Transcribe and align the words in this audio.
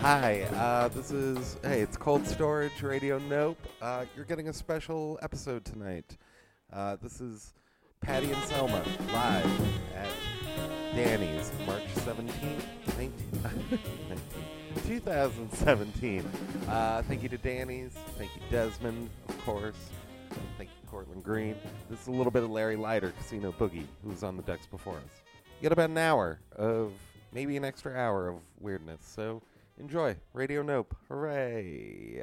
Hi, 0.00 0.42
uh, 0.54 0.88
this 0.88 1.10
is, 1.10 1.56
hey, 1.62 1.80
it's 1.80 1.96
Cold 1.96 2.26
Storage 2.26 2.82
Radio 2.82 3.18
Nope. 3.18 3.58
Uh, 3.82 4.04
you're 4.14 4.24
getting 4.24 4.48
a 4.48 4.52
special 4.52 5.18
episode 5.22 5.64
tonight. 5.64 6.16
Uh, 6.72 6.96
this 7.02 7.20
is 7.20 7.54
Patty 8.00 8.30
and 8.30 8.42
Selma 8.44 8.84
live 9.12 9.60
at 9.96 10.08
Danny's 10.94 11.50
March 11.66 11.82
17th, 11.94 12.62
19, 12.98 13.12
2017. 14.86 16.24
Uh, 16.68 17.02
thank 17.02 17.22
you 17.22 17.28
to 17.28 17.38
Danny's. 17.38 17.92
Thank 18.16 18.30
you, 18.36 18.42
Desmond, 18.50 19.10
of 19.28 19.38
course. 19.44 19.90
Thank 20.58 20.70
you, 20.70 20.88
Cortland 20.88 21.24
Green. 21.24 21.56
This 21.90 22.02
is 22.02 22.06
a 22.06 22.12
little 22.12 22.30
bit 22.32 22.44
of 22.44 22.50
Larry 22.50 22.76
Leiter, 22.76 23.12
Casino 23.18 23.52
Boogie, 23.52 23.86
who's 24.04 24.22
on 24.22 24.36
the 24.36 24.42
decks 24.42 24.66
before 24.66 24.96
us. 24.96 25.22
You 25.58 25.62
got 25.64 25.72
about 25.72 25.90
an 25.90 25.98
hour 25.98 26.38
of, 26.54 26.92
maybe 27.32 27.56
an 27.56 27.64
extra 27.64 27.94
hour 27.94 28.28
of 28.28 28.36
weirdness, 28.60 29.00
so 29.02 29.42
Enjoy. 29.78 30.16
Radio 30.32 30.62
Nope. 30.62 30.96
Hooray. 31.08 32.22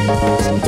Use 0.00 0.60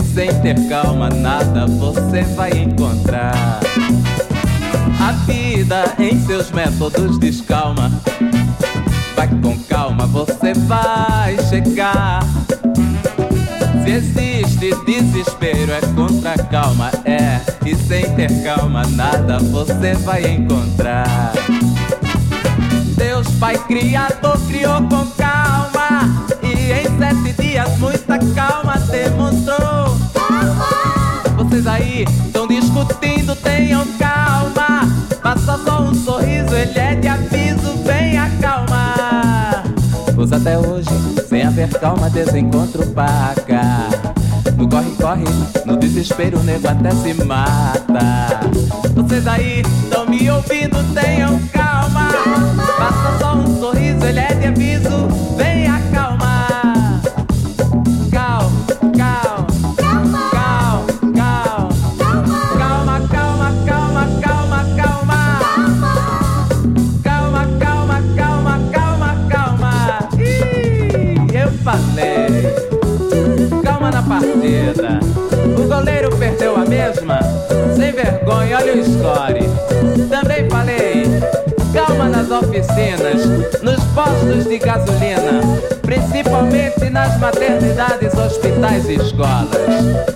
E 0.00 0.14
sem 0.14 0.40
ter 0.40 0.68
calma, 0.68 1.10
nada 1.10 1.66
você 1.66 2.22
vai 2.34 2.50
encontrar. 2.52 3.60
A 4.98 5.12
vida 5.26 5.94
em 5.98 6.18
seus 6.24 6.50
métodos 6.50 7.18
descalma. 7.18 7.90
Vai 9.14 9.28
com 9.28 9.58
calma, 9.64 10.06
você 10.06 10.54
vai 10.54 11.36
chegar. 11.50 12.20
Se 13.84 13.90
existe 13.90 14.74
desespero, 14.86 15.72
é 15.72 15.80
contra 15.94 16.34
calma, 16.44 16.90
é. 17.04 17.40
E 17.66 17.74
sem 17.74 18.14
ter 18.14 18.42
calma, 18.42 18.82
nada 18.92 19.38
você 19.38 19.92
vai 19.94 20.24
encontrar. 20.24 21.32
Deus 22.96 23.28
Pai 23.38 23.58
Criador 23.66 24.38
criou 24.48 24.80
com 24.82 25.06
calma. 25.18 26.26
E 26.42 26.72
em 26.72 26.98
sete 26.98 27.42
dias, 27.42 27.78
muita 27.78 28.18
calma 28.34 28.78
demonstrou. 28.90 29.89
Vocês 31.50 31.66
aí 31.66 32.04
estão 32.26 32.46
discutindo, 32.46 33.34
tenham 33.34 33.84
calma. 33.98 34.88
Passa 35.20 35.58
só 35.58 35.82
um 35.82 35.92
sorriso, 35.92 36.54
ele 36.54 36.78
é 36.78 36.94
de 36.94 37.08
aviso, 37.08 37.74
vem 37.84 38.16
acalmar. 38.16 39.64
Pois 40.14 40.32
até 40.32 40.56
hoje, 40.56 40.88
sem 41.28 41.42
haver 41.42 41.68
calma, 41.80 42.08
desencontro 42.08 42.86
paca. 42.92 43.88
No 44.56 44.68
corre-corre, 44.68 45.24
no 45.66 45.76
desespero, 45.76 46.38
o 46.38 46.42
nego 46.44 46.68
até 46.68 46.92
se 46.92 47.14
mata. 47.24 48.40
Vocês 48.94 49.26
aí 49.26 49.62
estão 49.62 50.06
me 50.06 50.30
ouvindo, 50.30 50.94
tenham 50.94 51.36
calma. 51.52 52.10
Passa 52.78 53.18
só 53.18 53.34
um 53.34 53.58
sorriso, 53.58 54.06
ele 54.06 54.20
é 54.20 54.34
de 54.34 54.46
aviso, 54.46 55.08
partida. 74.50 75.00
O 75.56 75.68
goleiro 75.68 76.16
perdeu 76.16 76.56
a 76.56 76.64
mesma. 76.64 77.20
Sem 77.76 77.92
vergonha, 77.92 78.58
olha 78.58 78.74
o 78.74 78.84
score. 78.84 80.08
Também 80.08 80.48
falei. 80.50 81.04
Calma 81.72 82.08
nas 82.08 82.28
oficinas, 82.32 83.24
nos 83.62 83.80
postos 83.94 84.44
de 84.48 84.58
gasolina, 84.58 85.40
principalmente 85.82 86.90
nas 86.90 87.16
maternidades, 87.20 88.12
hospitais 88.12 88.88
e 88.88 88.94
escolas. 88.94 89.50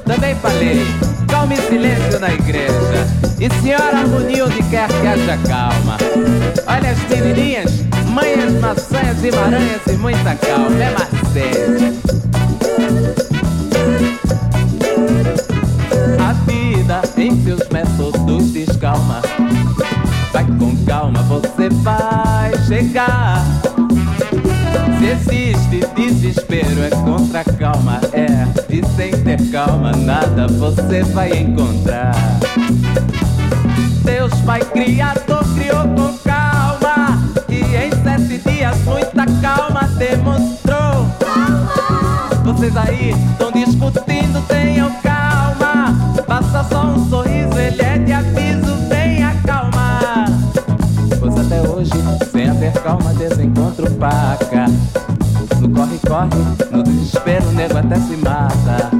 Também 0.04 0.34
falei. 0.36 0.84
Calma 1.28 1.54
e 1.54 1.56
silêncio 1.58 2.18
na 2.18 2.32
igreja. 2.32 3.06
E 3.38 3.62
senhora 3.62 3.98
harmonia 3.98 4.46
onde 4.46 4.62
quer 4.64 4.88
que 4.88 5.06
haja 5.06 5.38
calma. 5.48 5.96
Olha 6.66 6.90
as 6.90 6.98
menininhas, 7.08 7.70
manhas, 8.08 8.52
maçãs 8.54 9.22
e 9.22 9.30
maranhas 9.30 9.80
e 9.86 9.92
muita 9.92 10.34
calma. 10.34 10.82
É 10.82 10.90
macete. 10.90 12.03
Com 20.64 20.84
calma, 20.86 21.20
você 21.24 21.68
vai 21.68 22.50
chegar. 22.66 23.44
Se 24.98 25.06
existe 25.06 25.86
desespero, 25.94 26.82
é 26.82 26.88
contra 26.88 27.40
a 27.40 27.44
calma, 27.44 28.00
é. 28.14 28.46
E 28.72 28.82
sem 28.96 29.12
ter 29.22 29.50
calma, 29.50 29.92
nada 29.92 30.46
você 30.48 31.02
vai 31.02 31.30
encontrar. 31.36 32.14
Deus 34.04 34.32
Pai 34.40 34.60
Criador 34.60 35.44
criou 35.54 35.82
com 35.88 36.18
calma. 36.24 37.22
E 37.50 37.60
em 37.60 37.90
sete 38.02 38.38
dias, 38.48 38.78
muita 38.84 39.26
calma 39.42 39.82
demonstrou. 39.98 41.06
Vocês 42.42 42.74
aí 42.76 43.10
estão 43.10 43.52
discutindo, 43.52 44.40
tenham 44.48 44.90
calma. 44.90 45.03
Calma, 52.94 53.12
desencontro 53.14 53.90
paca. 53.92 54.66
No 55.60 55.68
corre-corre, 55.70 56.28
no 56.70 56.82
desespero, 56.82 57.48
o 57.48 57.52
nego 57.52 57.78
até 57.78 57.96
se 57.96 58.16
mata. 58.16 58.90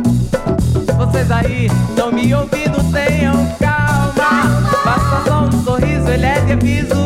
Vocês 0.97 1.31
aí 1.31 1.67
estão 1.67 2.11
me 2.11 2.35
ouvindo, 2.35 2.93
tenham 2.93 3.35
calma. 3.59 4.63
Passa 4.83 5.23
só 5.29 5.45
um 5.45 5.65
sorriso, 5.65 6.09
ele 6.09 6.27
é 6.27 6.41
de 6.41 6.53
aviso, 6.53 7.04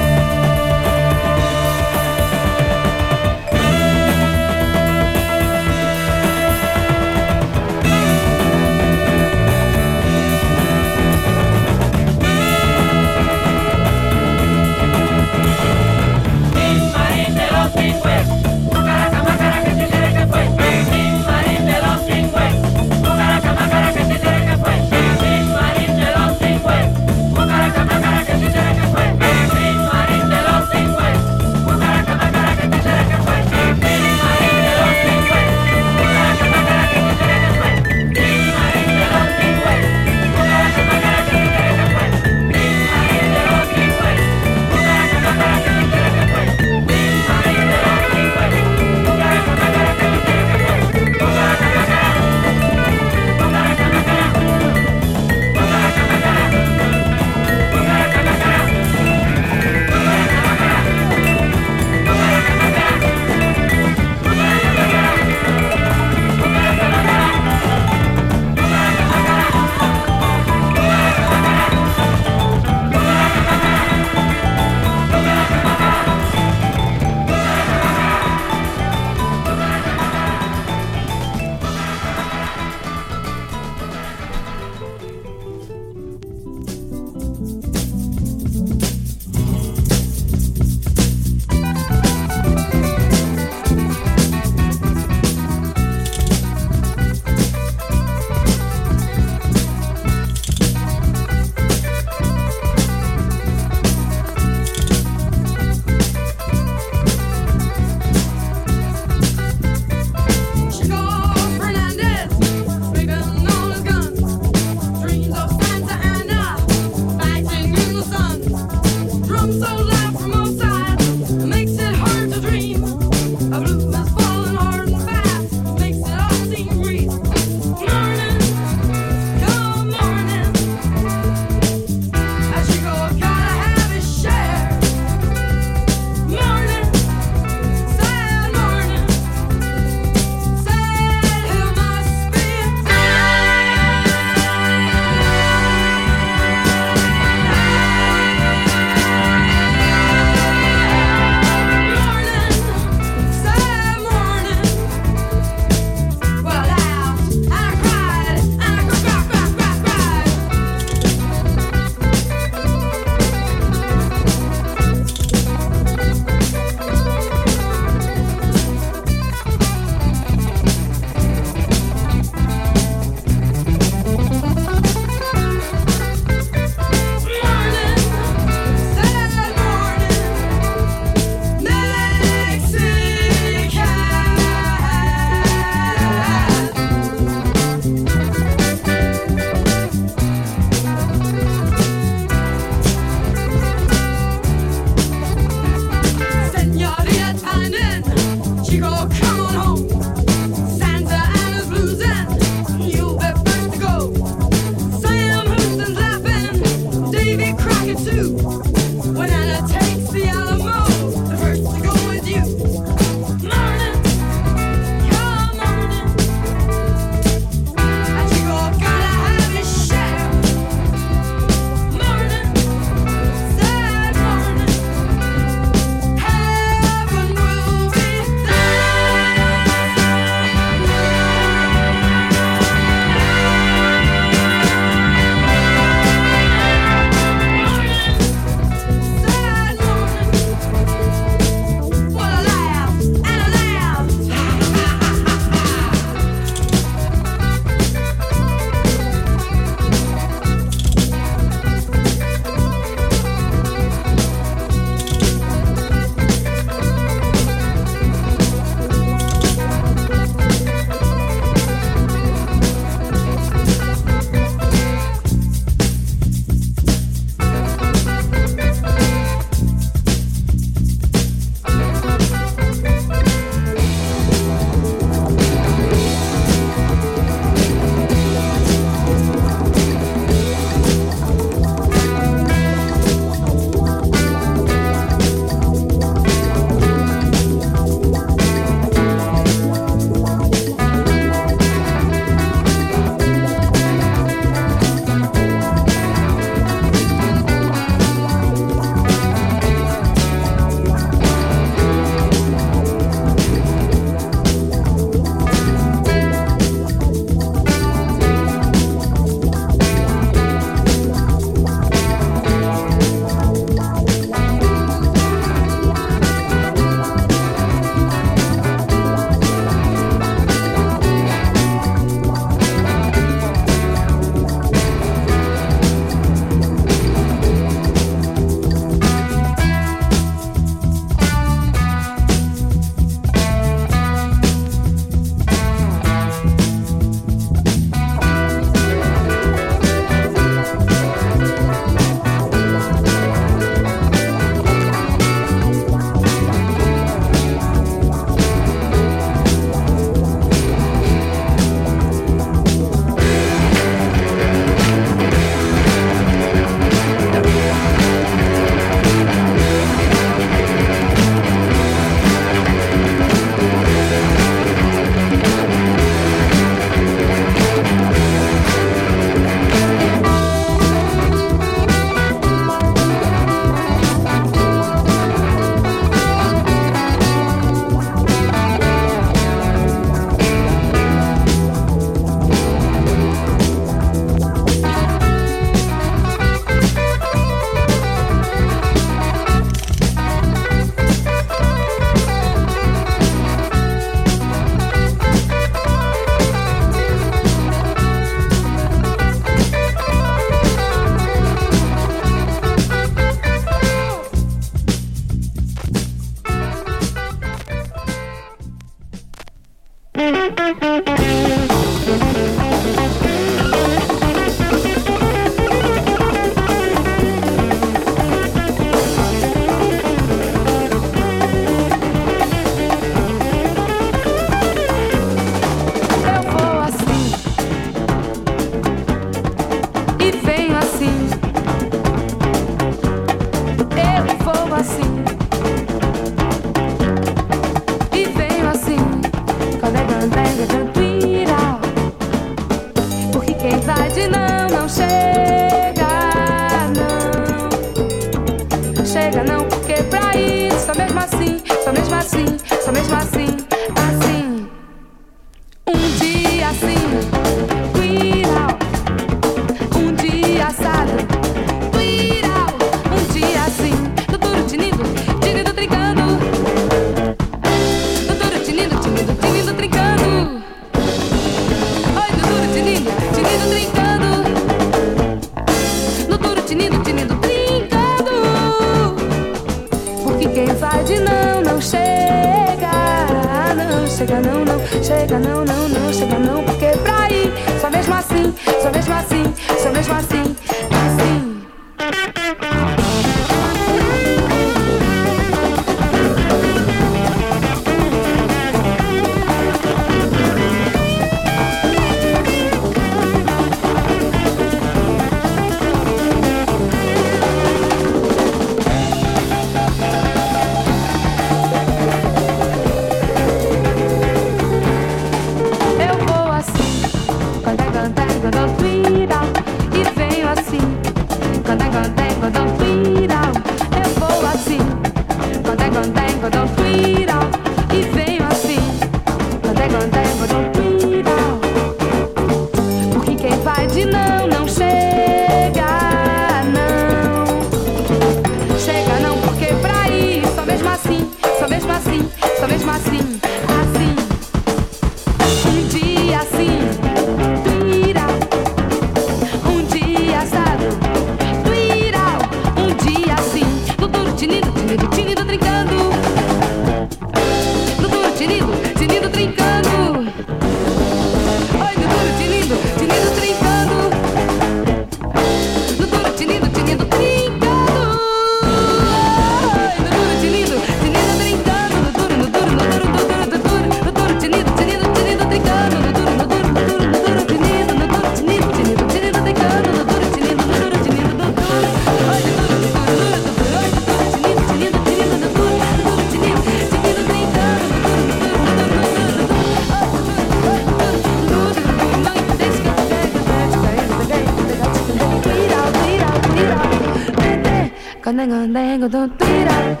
Condengo, 598.24 599.06
do 599.06 599.28
tira 599.36 600.00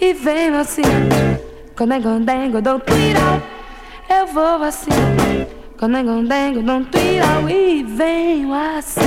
E 0.00 0.14
venho 0.14 0.56
assim? 0.60 0.80
Condengo, 1.76 2.62
do 2.62 2.80
tira 2.80 3.42
Eu 4.08 4.26
vou 4.28 4.62
assim? 4.62 4.88
Condengo, 5.78 6.62
do 6.62 6.84
tira 6.86 7.26
E 7.52 7.82
venho 7.82 8.54
assim? 8.54 9.02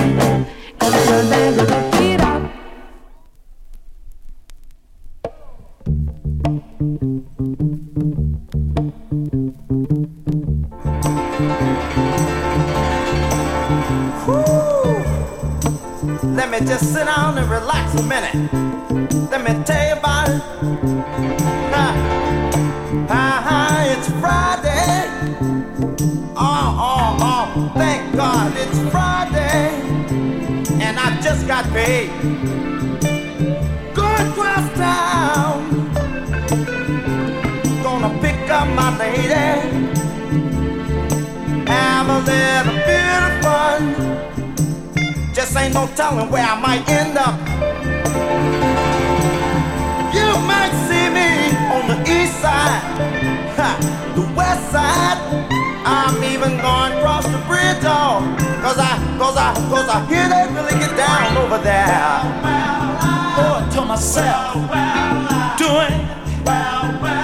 Condengo, 0.77 1.65
do 1.65 1.65
tira 1.65 1.92
just 16.73 16.91
sit 16.91 17.05
down 17.05 17.37
and 17.37 17.47
relax 17.51 17.93
a 17.99 18.01
minute. 18.01 18.33
Let 19.29 19.41
me 19.43 19.63
tell 19.63 19.85
you 19.89 19.93
about 19.93 20.29
it. 20.29 20.41
Ha, 23.09 23.29
ha, 23.47 23.85
it's 23.93 24.07
Friday. 24.21 25.05
Oh, 26.35 26.67
oh, 26.89 27.17
oh, 27.29 27.71
thank 27.75 28.15
God 28.15 28.51
it's 28.57 28.79
Friday. 28.91 29.69
And 30.81 30.97
I 30.97 31.21
just 31.21 31.45
got 31.47 31.65
paid. 31.65 32.09
Going 33.93 34.27
across 34.31 34.65
town. 34.73 35.55
Gonna 37.83 38.19
pick 38.19 38.49
up 38.49 38.67
my 38.69 38.97
lady. 38.97 39.93
Have 41.67 42.09
a 42.09 42.19
little 42.31 42.77
bit 42.87 43.19
of 43.27 43.43
fun. 43.43 44.12
Just 45.53 45.65
ain't 45.65 45.75
no 45.75 45.85
telling 45.95 46.31
where 46.31 46.43
I 46.43 46.59
might 46.59 46.81
end 46.89 47.15
up. 47.15 47.37
You 50.09 50.29
might 50.49 50.73
see 50.89 51.05
me 51.13 51.53
on 51.69 51.85
the 51.93 51.97
east 52.09 52.41
side, 52.41 52.81
ha, 53.53 53.77
the 54.15 54.25
west 54.33 54.71
side. 54.71 55.19
I'm 55.85 56.17
even 56.23 56.57
going 56.57 56.97
across 56.97 57.25
the 57.25 57.37
bridge, 57.45 57.85
oh, 57.85 58.25
cause 58.65 58.79
I, 58.81 58.97
cause 59.19 59.37
I, 59.37 59.53
cause 59.69 59.89
I 59.89 60.01
hear 60.09 60.25
they 60.25 60.49
really 60.57 60.73
get 60.81 60.97
down 60.97 61.37
over 61.37 61.59
there. 61.61 61.85
Oh, 63.37 63.61
to 63.73 63.81
myself, 63.85 64.53
doing, 65.61 65.93
gonna 66.43 66.97
party, 66.97 67.22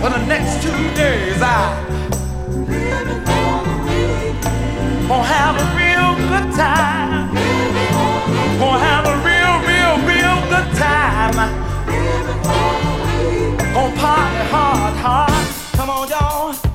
for 0.00 0.10
the 0.10 0.24
next 0.26 0.62
two 0.62 0.94
days, 0.94 1.40
I 1.42 1.86
gonna 5.08 5.24
have 5.24 5.56
a 5.56 5.66
real 5.76 6.14
good 6.28 6.54
time. 6.54 7.10
Have 8.80 9.06
a 9.06 9.16
real, 9.28 9.54
real, 9.70 9.94
real 10.06 10.38
good 10.48 10.68
time. 10.76 11.36
Party 14.00 14.42
hard, 14.52 14.94
hard. 14.96 15.46
Come 15.76 15.90
on, 15.90 16.08
y'all. 16.08 16.69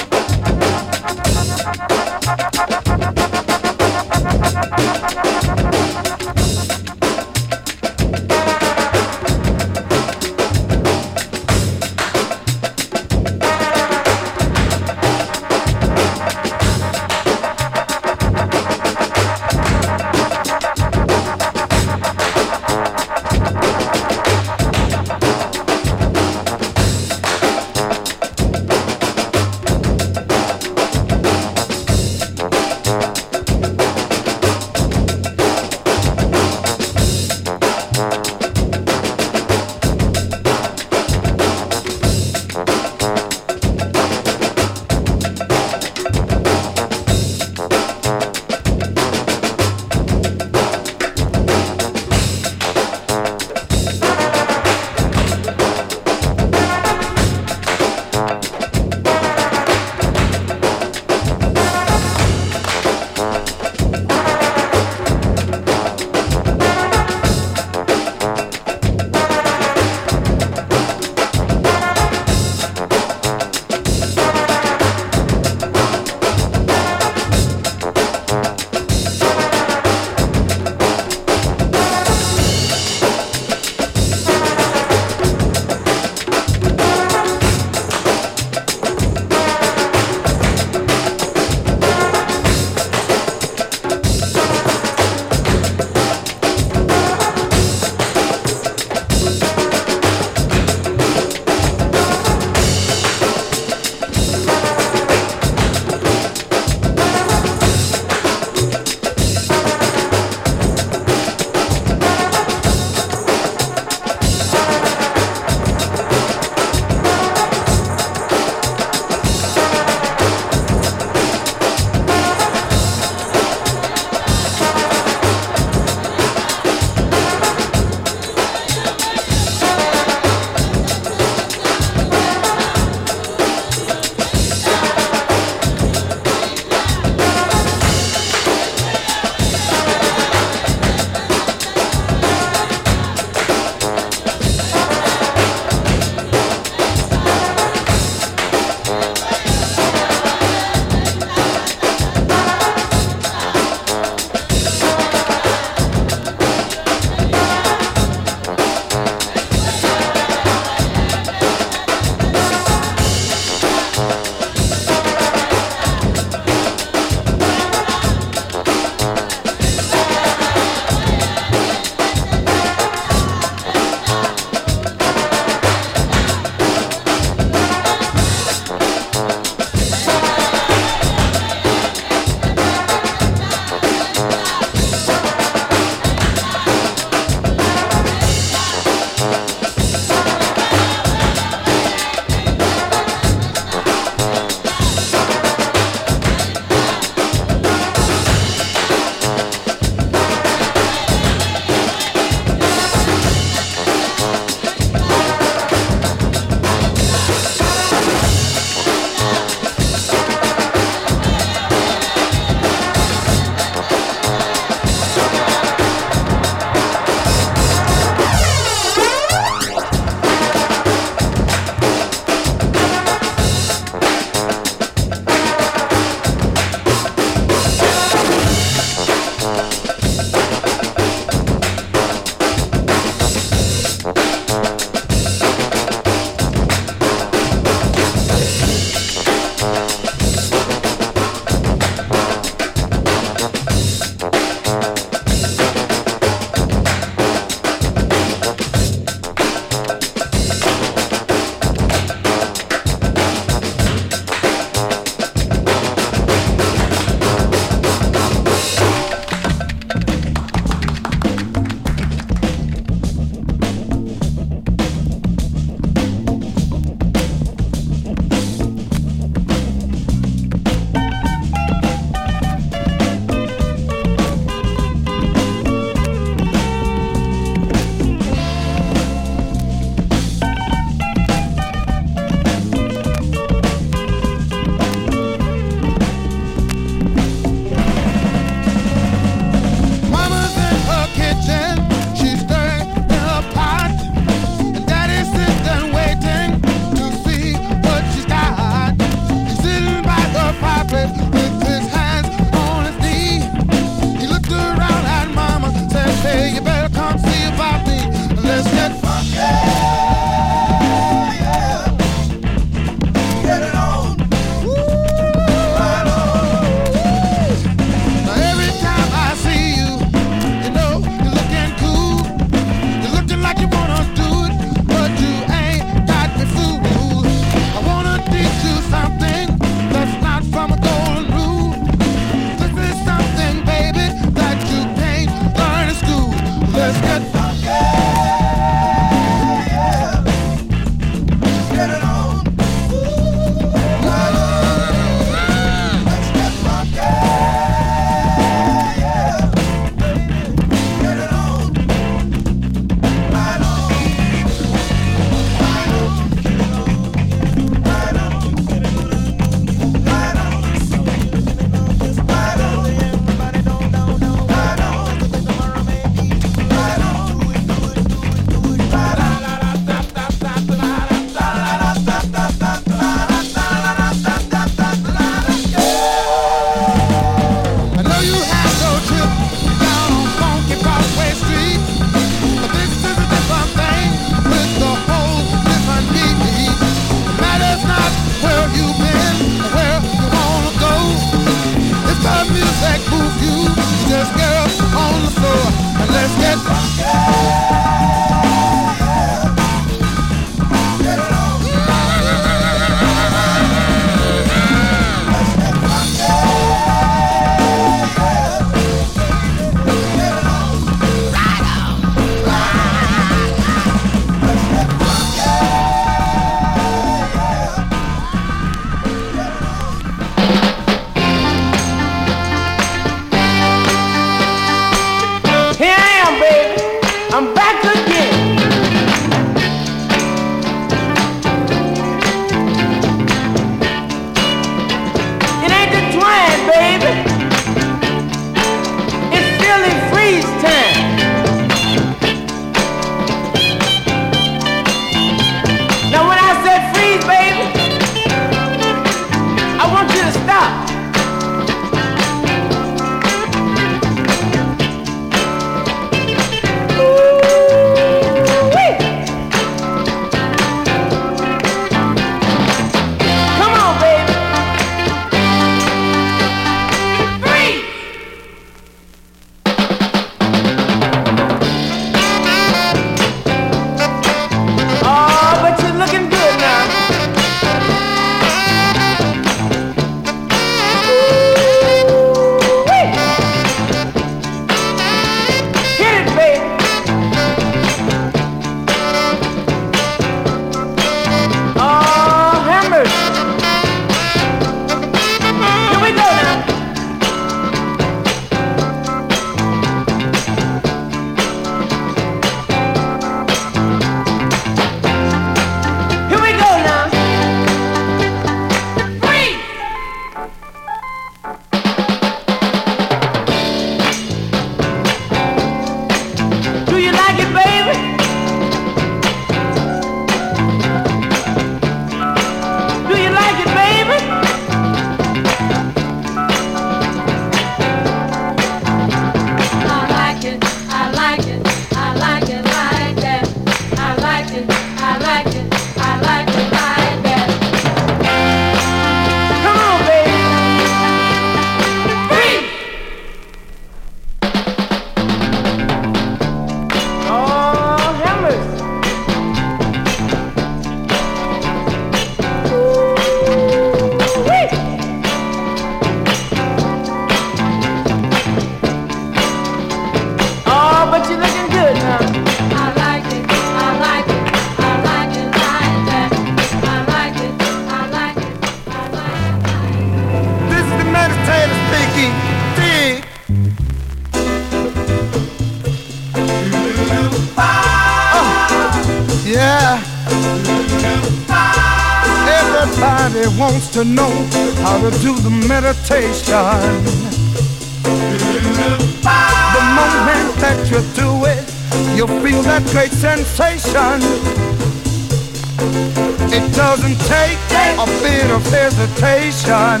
Of 599.14 599.20
hesitation. 599.20 600.00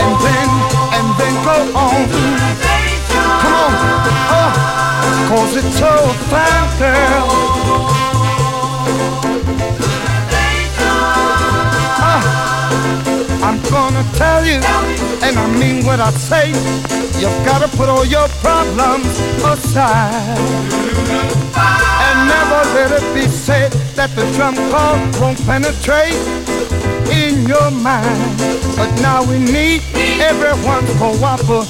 And 0.00 0.14
then, 0.24 0.48
and 0.96 1.08
then 1.18 1.34
go 1.44 1.56
on. 1.76 2.08
Come 3.40 3.54
on. 3.54 3.72
Uh, 4.30 4.50
Cause 5.28 5.56
it's 5.56 5.78
so 5.78 5.92
fine, 6.28 6.78
girl. 6.78 7.28
Uh, 12.02 12.22
I'm 13.42 13.60
gonna 13.70 14.04
tell 14.14 14.44
you, 14.44 14.60
and 15.22 15.38
I 15.38 15.46
mean 15.58 15.84
what 15.84 16.00
I 16.00 16.10
say. 16.10 16.48
You've 17.20 17.44
gotta 17.44 17.68
put 17.76 17.88
all 17.88 18.04
your 18.04 18.28
problems 18.40 19.18
aside. 19.44 20.38
And 22.02 22.28
never 22.28 22.60
let 22.74 23.02
it 23.02 23.14
be 23.14 23.28
said 23.28 23.72
that 23.94 24.10
the 24.16 24.24
drum 24.32 24.56
call 24.70 24.96
won't 25.20 25.38
penetrate 25.44 26.39
in 27.10 27.46
your 27.46 27.70
mind. 27.70 28.38
But 28.76 28.90
now 29.02 29.22
we 29.22 29.38
need 29.38 29.82
everyone 30.20 30.86
cooperation. 30.98 31.68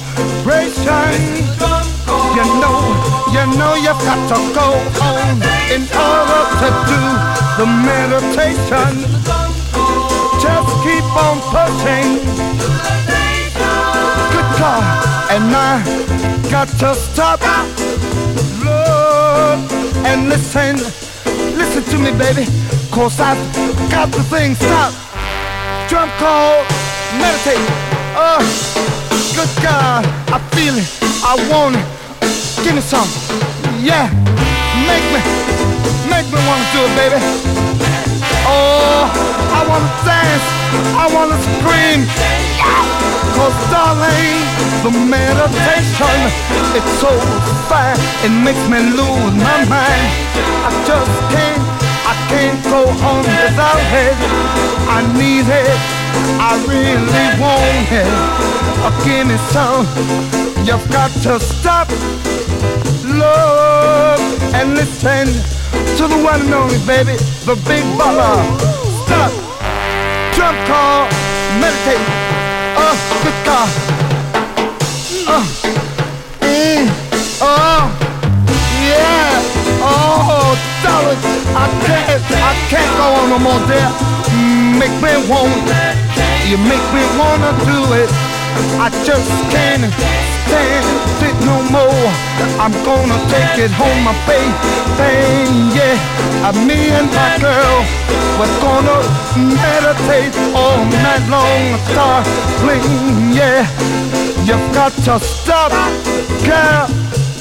You 2.35 2.45
know, 2.63 2.79
you 3.33 3.43
know 3.57 3.73
you've 3.75 4.01
got 4.07 4.21
to 4.31 4.37
go 4.55 4.67
on 5.03 5.35
in 5.67 5.83
order 5.91 6.41
to 6.61 6.67
do 6.89 7.01
the 7.59 7.67
meditation. 7.89 8.91
Just 10.39 10.71
keep 10.83 11.05
on 11.15 11.37
pushing. 11.51 12.07
Good 14.33 14.49
God, 14.57 14.83
and 15.31 15.53
I 15.53 15.83
got 16.49 16.67
to 16.79 16.95
stop. 16.95 17.41
Look 18.63 19.71
and 20.05 20.29
listen, 20.29 20.77
listen 21.57 21.83
to 21.91 21.97
me, 21.97 22.11
baby, 22.17 22.45
cause 22.91 23.19
I've 23.19 23.37
got 23.89 24.11
the 24.11 24.23
thing 24.23 24.55
stopped. 24.55 25.10
Drum 25.91 26.07
call, 26.19 26.63
meditate. 27.19 27.59
Oh, 28.15 28.39
good 29.35 29.51
God, 29.61 30.07
I 30.31 30.39
feel 30.55 30.79
it, 30.79 30.87
I 31.19 31.35
want 31.51 31.75
it. 31.75 31.83
Give 32.63 32.75
me 32.75 32.79
some, 32.79 33.11
yeah. 33.83 34.07
Make 34.87 35.03
me, 35.11 35.19
make 36.07 36.23
me 36.31 36.39
wanna 36.47 36.63
do 36.71 36.79
it, 36.87 36.95
baby. 36.95 37.19
Oh, 38.47 39.03
I 39.51 39.67
wanna 39.67 39.91
dance, 40.07 40.47
I 40.95 41.11
wanna 41.11 41.35
scream. 41.59 42.07
Cause 43.35 43.57
darling, 43.67 44.39
the 44.87 44.95
meditation, 44.95 46.17
it's 46.71 46.93
so 47.03 47.11
fine, 47.67 47.99
it 48.23 48.31
makes 48.31 48.63
me 48.71 48.79
lose 48.95 49.35
my 49.43 49.59
mind. 49.67 50.07
I 50.63 50.71
just 50.87 51.11
can't, 51.35 51.70
I 52.11 52.15
can't 52.27 52.61
go 52.65 52.81
on 53.07 53.23
without 53.23 53.79
it. 54.03 54.15
I 54.91 54.99
need 55.15 55.47
it, 55.47 55.79
I 56.43 56.59
really 56.67 57.25
want 57.39 57.87
it. 57.87 58.51
Give 59.05 59.27
me 59.27 59.37
some, 59.55 59.87
You've 60.67 60.87
got 60.91 61.09
to 61.23 61.39
stop, 61.39 61.87
look, 63.07 64.19
and 64.53 64.75
listen 64.75 65.27
to 65.95 66.03
the 66.07 66.19
one 66.21 66.41
and 66.41 66.53
only 66.53 66.79
baby, 66.85 67.15
the 67.47 67.55
big 67.65 67.85
baba. 67.97 68.43
Stop, 69.05 69.31
jump 70.35 70.57
call, 70.67 71.07
meditate. 71.63 72.05
Oh, 72.75 72.95
good 73.23 73.39
God. 73.47 73.69
Oh, 75.31 75.45
mm, 76.41 76.83
oh, 77.41 77.83
yeah. 78.83 79.81
Oh, 79.83 81.40
I 81.55 81.67
can't, 81.85 82.23
I 82.49 82.53
can't 82.69 82.91
go 82.97 83.07
on 83.19 83.29
no 83.29 83.39
more 83.39 83.61
there. 83.67 83.91
Make 84.79 84.95
me 85.03 85.13
want, 85.29 85.51
you 86.49 86.57
make 86.57 86.85
me 86.95 87.03
wanna 87.19 87.51
do 87.67 87.79
it. 88.01 88.09
I 88.79 88.89
just 89.03 89.29
can't 89.51 89.91
stand 90.47 90.85
it 91.23 91.37
no 91.45 91.57
more. 91.71 92.07
I'm 92.59 92.73
gonna 92.83 93.17
take 93.29 93.65
it 93.65 93.71
home, 93.71 94.03
my 94.03 94.15
baby. 94.27 94.51
Yeah, 95.75 95.95
Uh, 96.47 96.53
me 96.67 96.89
and 96.89 97.07
my 97.13 97.37
girl, 97.39 97.77
we're 98.39 98.57
gonna 98.65 98.97
meditate 99.61 100.35
all 100.55 100.79
night 101.05 101.23
long. 101.29 101.63
Darling, 101.95 103.33
yeah, 103.33 103.67
you've 104.47 104.67
got 104.73 104.91
to 105.05 105.19
stop, 105.19 105.71
girl, 106.45 106.87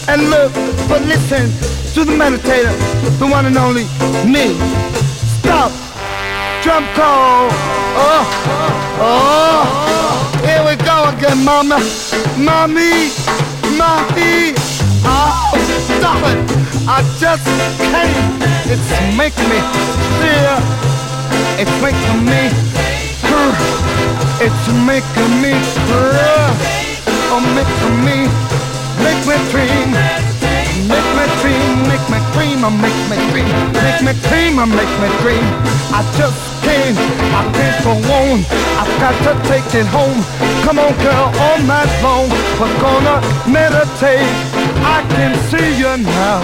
and 0.09 0.31
look, 0.31 0.53
but 0.89 1.03
listen 1.03 1.51
to 1.95 2.05
the 2.05 2.13
meditator, 2.13 2.75
the 3.19 3.27
one 3.27 3.47
and 3.47 3.57
only 3.57 3.85
me. 4.25 4.57
Stop, 5.41 5.73
drum 6.63 6.85
call. 6.95 7.49
Oh, 7.97 8.25
oh, 9.01 9.63
here 10.45 10.63
we 10.65 10.77
go 10.85 11.09
again, 11.11 11.45
mama, 11.45 11.79
mommy, 12.37 13.11
mommy. 13.77 14.55
Oh, 15.05 15.53
stop 15.99 16.23
it! 16.31 16.39
I 16.89 17.03
just 17.19 17.45
can't. 17.79 18.41
It's 18.67 18.91
making 19.17 19.49
me 19.49 19.61
feel. 20.21 20.59
It's 21.59 21.77
making 21.83 22.25
me. 22.25 22.51
It's 24.41 24.67
making 24.87 25.43
me. 25.43 25.53
Oh, 27.33 27.41
making 27.55 28.05
me. 28.05 28.29
Make 29.03 29.27
me 29.27 29.37
dream. 29.51 30.30
Make 30.93 31.11
me 31.19 31.25
dream. 31.41 31.75
Make 31.89 32.07
me 32.13 32.19
dream. 32.35 32.59
Oh, 32.67 32.71
make 32.71 33.03
me 33.11 33.17
dream. 33.31 33.49
Make 33.79 34.01
me 34.03 34.13
dream. 34.29 34.59
Oh, 34.59 34.67
make 34.67 34.95
me 35.03 35.09
dream. 35.23 35.47
I 35.95 36.03
just 36.19 36.39
can't. 36.63 36.99
I 37.39 37.43
can't 37.57 37.79
go 37.85 37.95
on. 38.19 38.45
I've 38.81 38.93
got 39.03 39.15
to 39.27 39.33
take 39.49 39.69
it 39.75 39.87
home. 39.87 40.21
Come 40.65 40.79
on, 40.79 40.93
girl, 41.03 41.27
all 41.45 41.59
night 41.65 41.91
long. 42.03 42.29
We're 42.61 42.77
gonna 42.81 43.17
meditate. 43.49 44.29
I 44.85 45.05
can 45.15 45.33
see 45.51 45.79
you 45.79 45.97
now, 45.99 46.41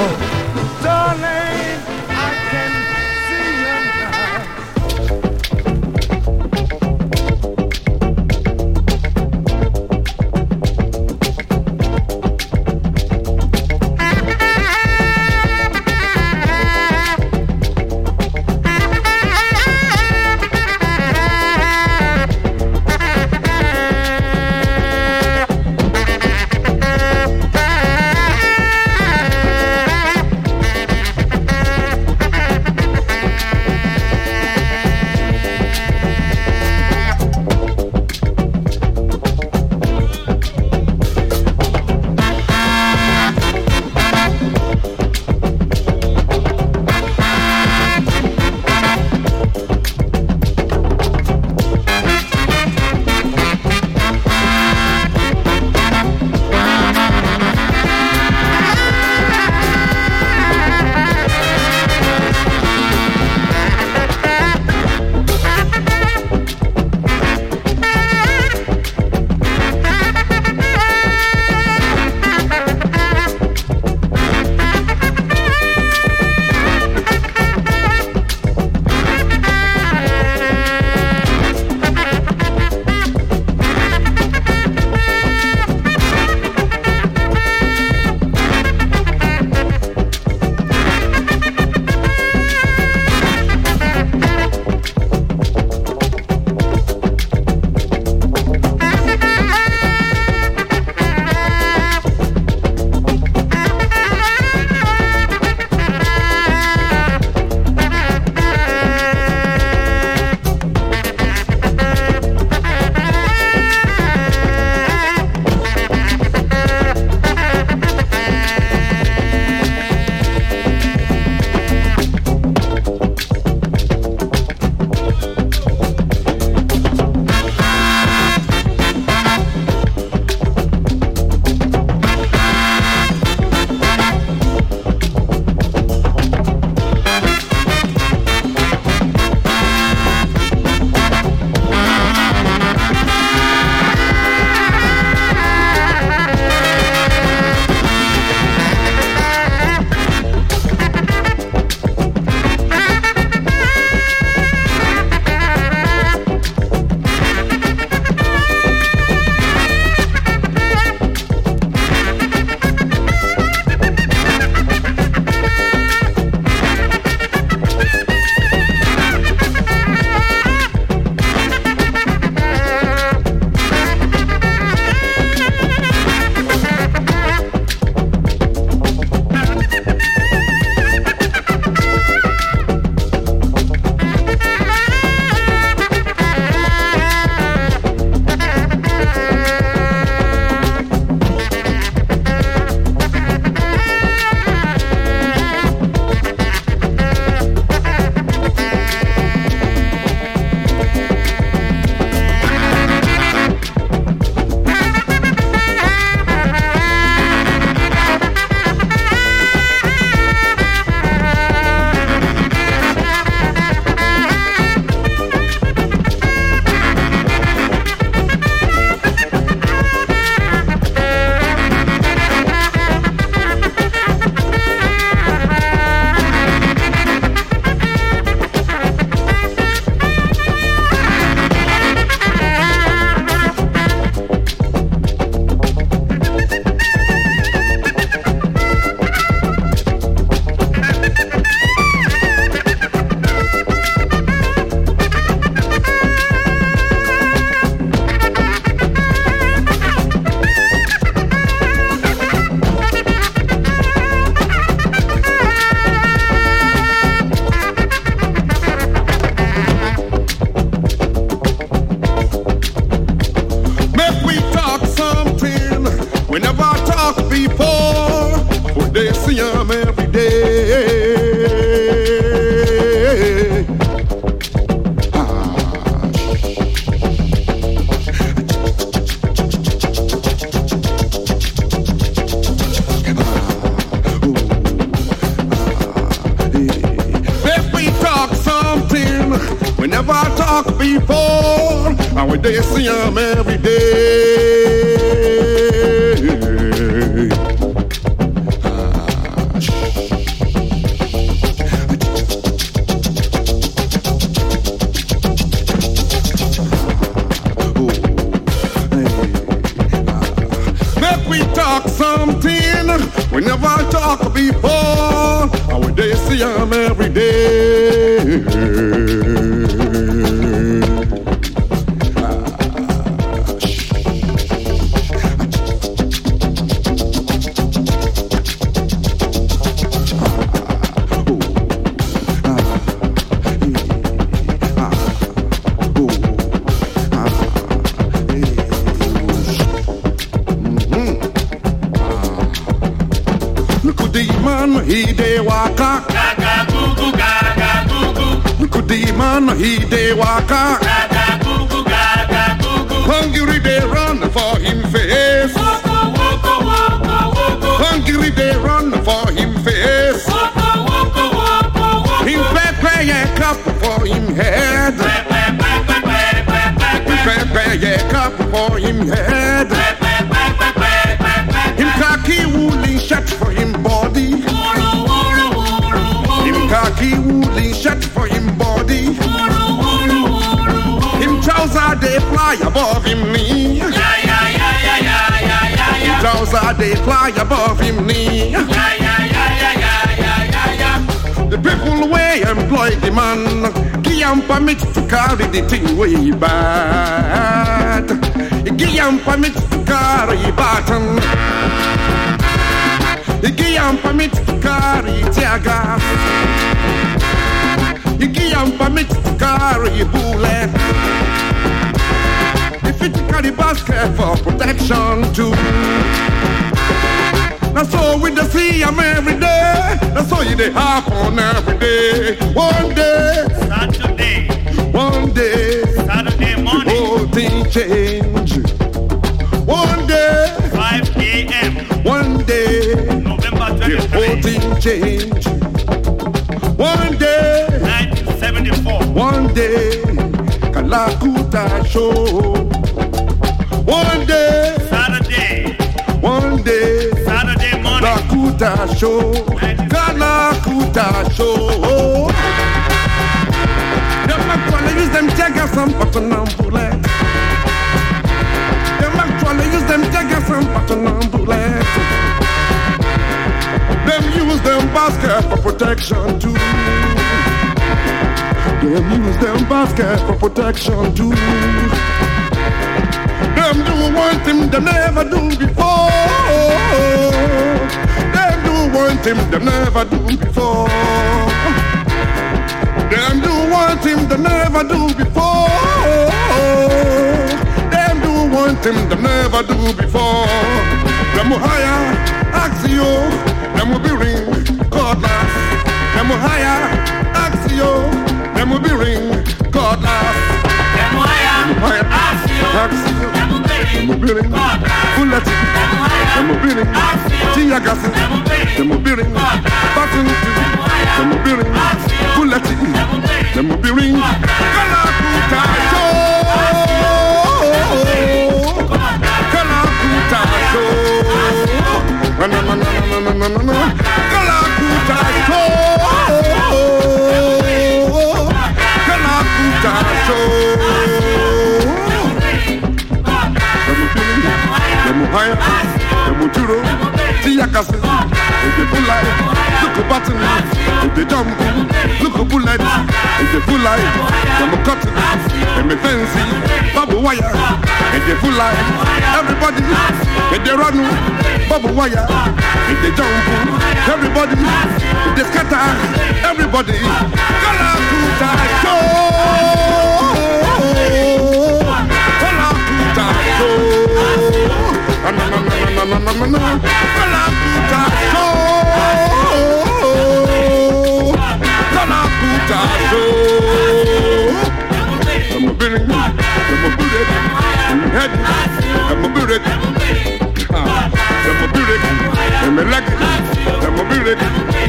black, 583.00 583.82
I'm 583.82 583.98
a 583.98 584.04
bullet, 584.04 584.38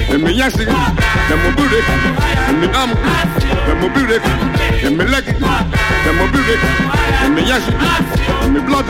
and 0.10 0.24
me 0.24 0.34
yassi, 0.34 0.66
I'm 0.68 1.46
a 1.46 1.56
bullet, 1.56 1.88
and 2.48 2.62
me 2.62 2.68
um, 2.68 2.92
I'm 2.96 3.84
a 3.84 3.90
bullet, 3.90 4.24
and 4.84 4.98
me 4.98 5.06
leg, 5.06 5.26
I'm 5.28 6.20
a 6.20 6.32
bullet, 6.32 6.64
and 7.24 7.36
me 7.36 7.42
yassi, 7.42 7.74
and 8.44 8.54
me 8.54 8.62
blood, 8.62 8.86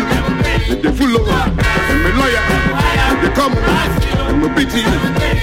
and 0.69 0.81
the 0.83 0.91
full 0.91 1.15
of, 1.15 1.27
and 1.27 2.03
me 2.03 2.11
lawyer, 2.13 2.43
and 3.09 3.23
the 3.23 3.29
common 3.33 4.16
and 4.37 4.55
me 4.55 4.65
bitty, 4.65 4.81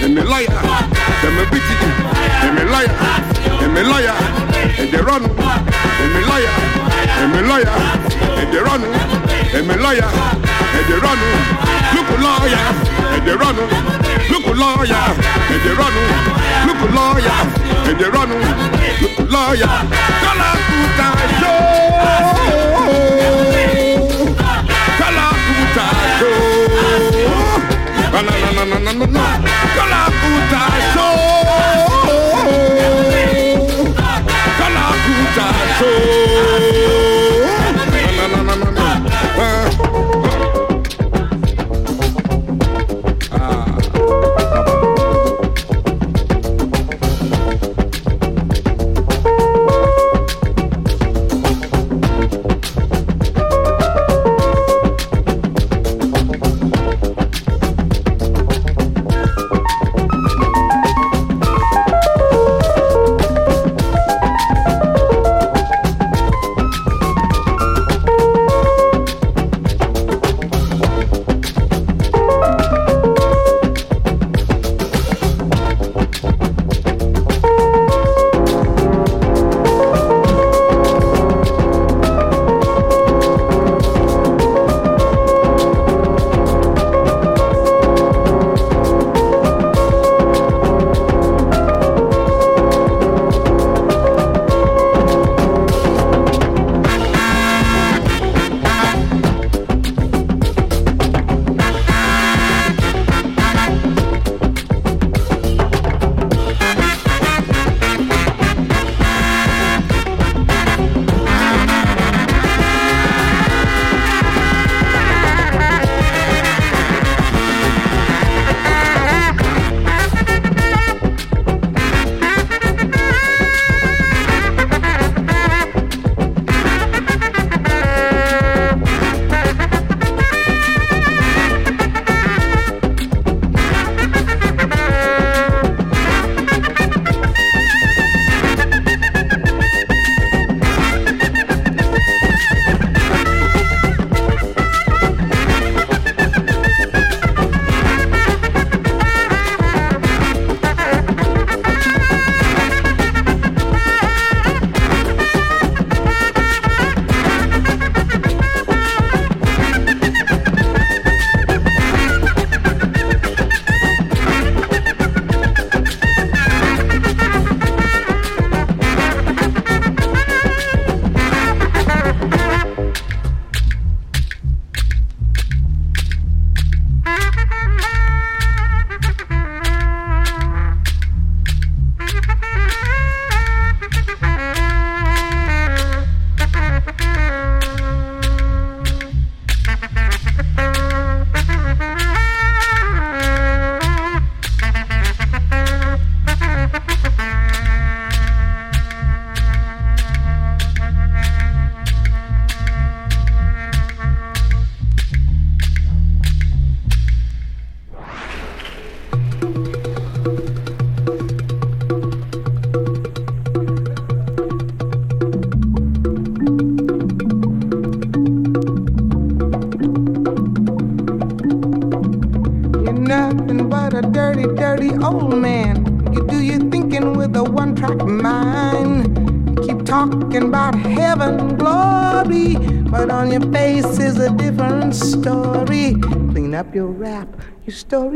and 0.05 0.15
me 0.15 0.23
lawyer, 0.23 0.47
and 0.47 1.35
me 1.37 1.45
bitty, 1.51 1.75
and 2.47 2.55
me 2.55 2.63
lawyer, 2.71 2.95
and 3.63 3.75
me 3.75 3.83
lawyer, 3.83 4.15
and 4.79 4.91
they 4.93 5.03
run, 5.03 5.25
and 5.25 6.11
me 6.15 6.21
lawyer, 6.31 6.55
and 7.19 7.33
me 7.35 7.41
lawyer, 7.43 7.75
and 8.39 8.53
they 8.53 8.61
run, 8.63 8.83
and 8.85 9.67
me 9.67 9.75
lawyer, 9.75 10.07
and 10.07 10.87
they 10.87 10.99
run, 11.03 11.19
look 11.95 12.09
a 12.09 12.17
lawyer, 12.23 12.65
and 13.15 13.27
they 13.27 13.35
run, 13.35 13.57
look 14.31 14.47
a 14.47 14.55
lawyer, 14.55 15.05
and 15.51 15.61
they 15.65 15.75
run, 15.75 15.95
look 16.67 16.79
a 16.79 16.89
lawyer, 16.95 17.39
and 17.89 17.99
they 17.99 18.09
run, 18.09 18.31
look 19.03 19.19
a 19.19 19.23
lawyer, 19.35 19.75
Kalakuta 20.23 21.09
show, 21.41 21.59
Kalakuta 21.99 23.94
na 28.23 28.23
na 28.23 28.51
na 28.53 28.65
na 28.65 28.79
na 28.79 28.93
na 28.93 29.07
na, 29.07 29.25
Kalakuta 29.77 30.63
show, 30.93 31.19
Kalakuta 34.59 35.47
show, 35.79 36.24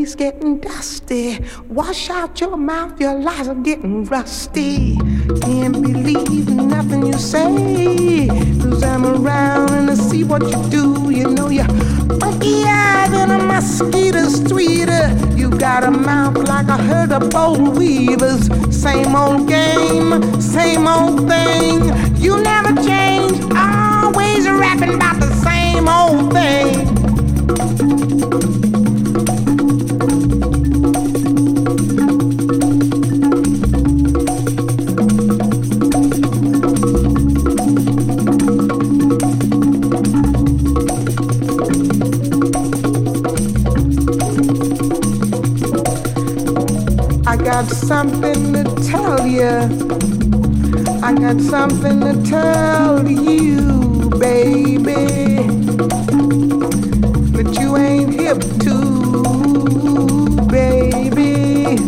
story's 0.08 0.14
getting 0.14 0.58
dusty. 0.58 1.38
Wash 1.68 2.10
out 2.10 2.40
your 2.40 2.56
mouth, 2.56 3.00
your 3.00 3.18
lies 3.18 3.48
are 3.48 3.54
getting 3.54 4.04
rusty. 4.04 4.96
Can't 5.42 5.72
believe 5.82 6.48
nothing 6.48 7.06
you 7.06 7.12
say, 7.14 8.28
cause 8.60 8.82
I'm 8.82 9.04
around 9.04 9.70
and 9.70 9.90
I 9.90 9.94
see 9.94 10.24
what 10.24 10.42
you 10.42 10.70
do. 10.70 11.10
You 11.10 11.28
know 11.30 11.48
you're 11.48 11.64
funkier 12.20 13.10
than 13.10 13.30
a 13.30 13.38
mosquito's 13.38 14.40
tweeter. 14.40 15.06
You 15.36 15.50
got 15.50 15.84
a 15.84 15.90
mouth 15.90 16.36
like 16.48 16.68
a 16.68 16.76
herd 16.76 17.12
of 17.12 17.30
boll 17.30 17.70
weevils. 17.72 18.48
Same 18.74 19.14
old 19.14 19.48
game, 19.48 20.40
same 20.40 20.86
old 20.86 21.28
thing. 21.28 21.80
You 22.16 22.40
never 22.42 22.74
change, 22.82 23.07
something 47.88 48.52
to 48.52 48.64
tell 48.86 49.26
you. 49.26 49.48
I 51.02 51.14
got 51.14 51.40
something 51.40 52.00
to 52.00 52.22
tell 52.22 53.08
you, 53.08 54.10
baby. 54.10 55.06
That 57.32 57.56
you 57.58 57.78
ain't 57.78 58.12
hip 58.12 58.40
to, 58.64 58.76
baby. 60.48 61.78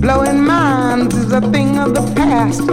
Blowing 0.00 0.44
minds 0.44 1.14
is 1.14 1.30
a 1.30 1.40
thing 1.52 1.78
of 1.78 1.94
the 1.94 2.02
past. 2.16 2.66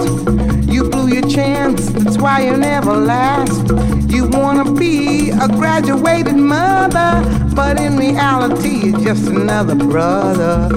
You 0.68 0.90
blew 0.90 1.10
your 1.10 1.30
chance, 1.30 1.92
that's 1.92 2.18
why 2.18 2.46
you 2.46 2.58
never 2.58 2.98
last. 2.98 3.68
You 4.12 4.28
wanna 4.30 4.72
be 4.72 5.30
a 5.30 5.48
graduated 5.48 6.38
mother, 6.38 7.22
but 7.54 7.80
in 7.80 7.98
reality, 7.98 8.90
you're 8.90 9.00
just 9.00 9.28
another 9.28 9.76
brother. 9.76 10.72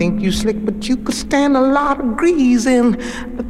Think 0.00 0.22
you 0.22 0.32
slick, 0.32 0.64
but 0.64 0.88
you 0.88 0.96
could 0.96 1.14
stand 1.14 1.58
a 1.58 1.60
lot 1.60 2.00
of 2.00 2.16
greasing. 2.16 2.92
The 3.36 3.44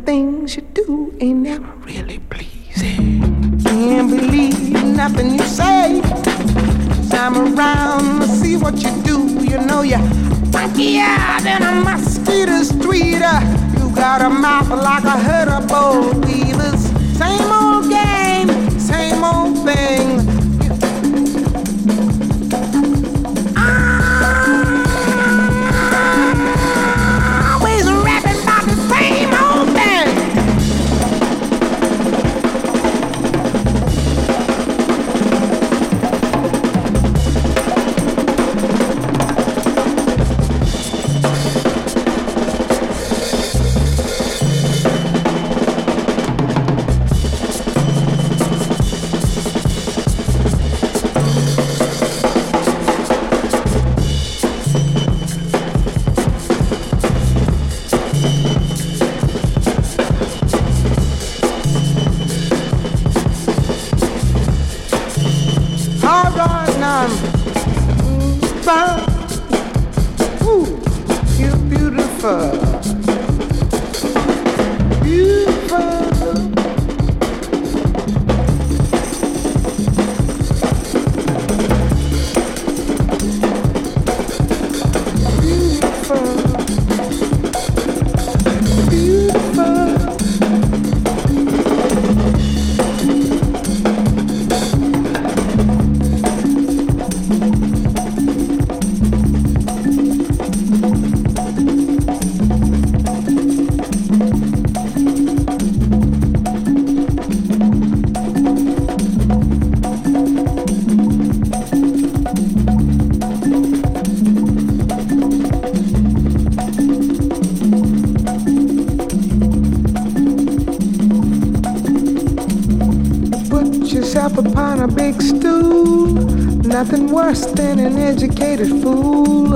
an 127.80 127.98
educated 127.98 128.68
fool. 128.82 129.48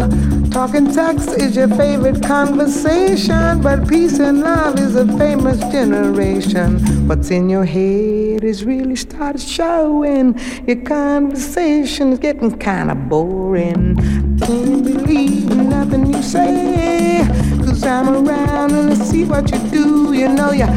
Talking 0.50 0.92
sex 0.92 1.26
is 1.26 1.56
your 1.56 1.68
favorite 1.68 2.22
conversation, 2.22 3.60
but 3.60 3.88
peace 3.88 4.18
and 4.18 4.40
love 4.40 4.78
is 4.78 4.96
a 4.96 5.06
famous 5.18 5.58
generation. 5.72 6.78
What's 7.08 7.30
in 7.30 7.48
your 7.48 7.64
head 7.64 8.44
is 8.44 8.64
really 8.64 8.96
started 8.96 9.40
showing. 9.40 10.38
Your 10.66 10.80
conversation 10.82 12.12
is 12.12 12.18
getting 12.18 12.56
kinda 12.58 12.94
boring. 12.94 13.96
Can't 14.38 14.84
believe 14.84 15.54
nothing 15.54 16.06
you 16.12 16.22
say. 16.22 17.26
Cause 17.64 17.82
I'm 17.84 18.08
around 18.08 18.72
and 18.72 18.90
I 18.90 18.94
see 18.94 19.24
what 19.24 19.50
you 19.50 19.58
do. 19.70 20.12
You 20.12 20.28
know 20.28 20.52
you're 20.52 20.68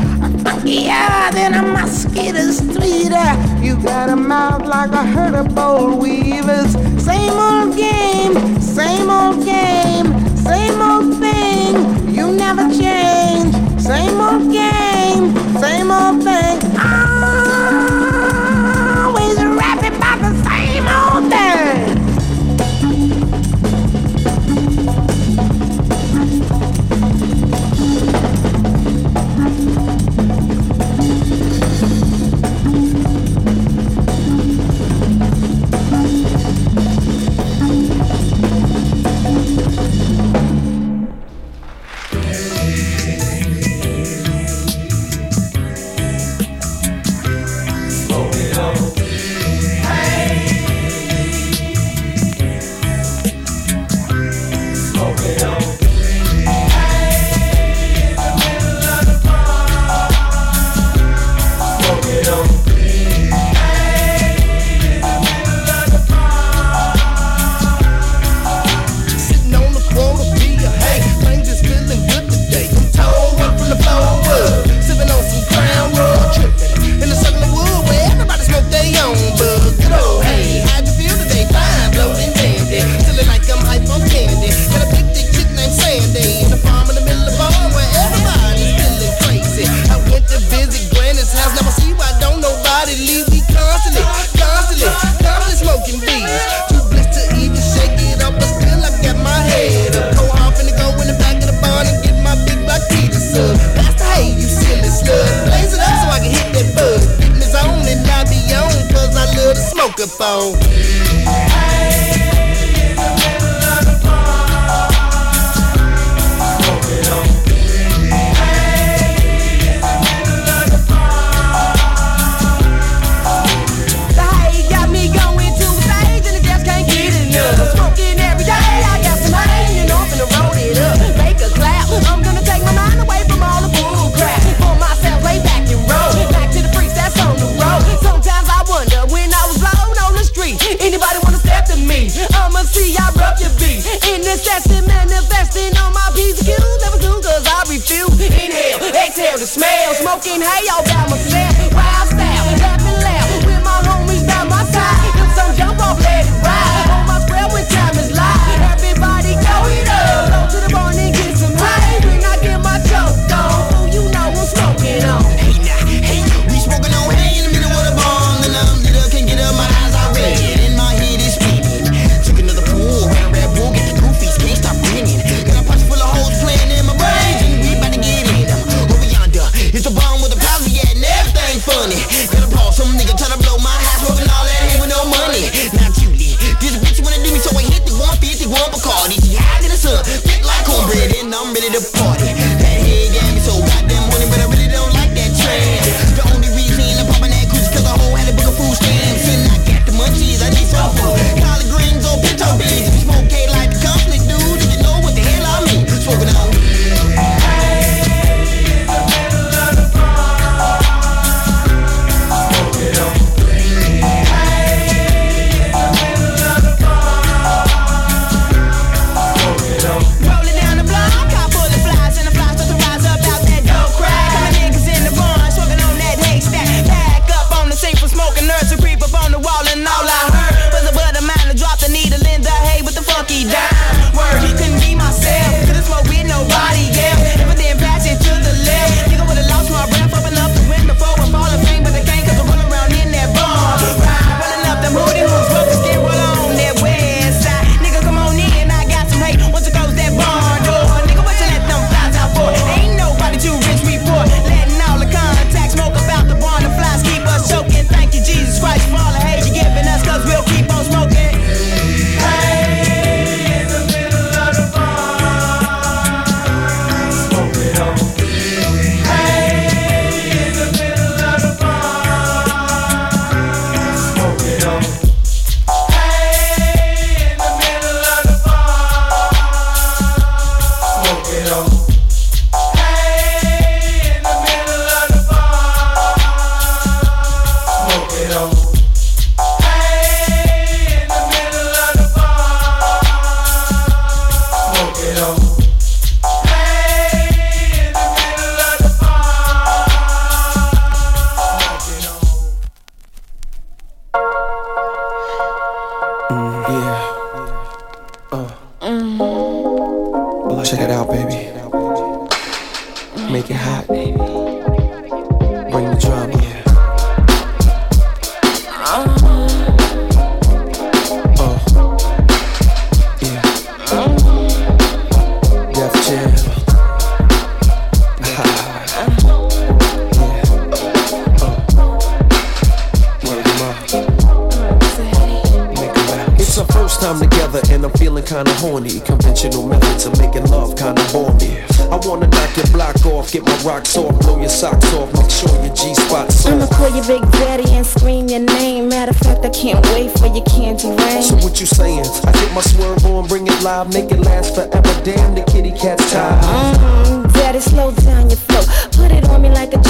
funkier 0.44 1.32
than 1.32 1.54
a 1.54 1.62
mosquito 1.62 2.52
streeter. 2.52 3.30
You 3.64 3.76
got 3.84 4.10
a 4.10 4.16
mouth 4.16 4.66
like 4.66 4.92
a 4.92 5.04
herd 5.06 5.36
of 5.36 5.54
boll 5.54 5.98
weevils. 5.98 6.76
Same 7.08 7.40
old 7.40 7.76
game, 7.78 8.34
same 8.62 9.10
old 9.10 9.46
game, 9.46 10.08
same 10.36 10.82
old 10.82 11.18
thing. 11.24 11.76
You 12.14 12.32
never 12.34 12.68
change. 12.70 13.54
Same 13.82 14.20
old 14.20 14.52
game, 14.52 15.34
same 15.62 15.90
old 15.90 16.22
thing. 16.22 16.58
Always 16.78 17.07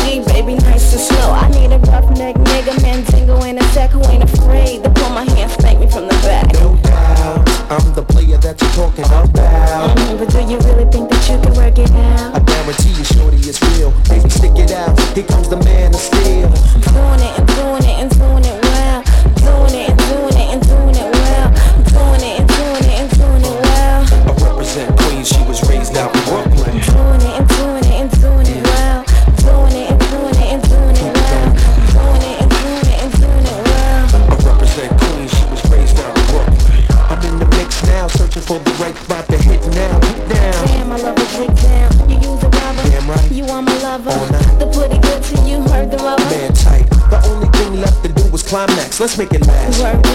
G, 0.07 0.21
baby, 0.21 0.55
nice 0.55 0.93
and 0.93 1.01
slow. 1.01 1.31
I 1.31 1.49
need 1.49 1.69
a 1.73 1.79
roughneck 1.79 2.35
nigga, 2.37 2.81
Mandingo, 2.81 3.43
and 3.43 3.59
a 3.59 3.61
jack 3.73 3.89
who 3.91 4.01
ain't 4.05 4.23
afraid 4.23 4.81
to 4.85 4.89
pull 4.89 5.09
my 5.09 5.25
hands, 5.31 5.51
spank 5.53 5.79
me 5.81 5.87
from 5.87 6.07
the 6.07 6.15
back. 6.23 6.47
No 6.53 6.77
doubt, 6.77 7.43
I'm 7.69 7.93
the 7.93 8.03
player 8.03 8.37
that 8.37 8.55
you're 8.61 8.71
talking 8.71 9.03
about. 9.03 9.27
Mm-hmm, 9.27 10.17
but 10.17 10.29
do 10.31 10.39
you 10.47 10.59
really 10.59 10.86
let's 49.07 49.17
make 49.17 49.31
it 49.31 49.47
last. 49.47 50.06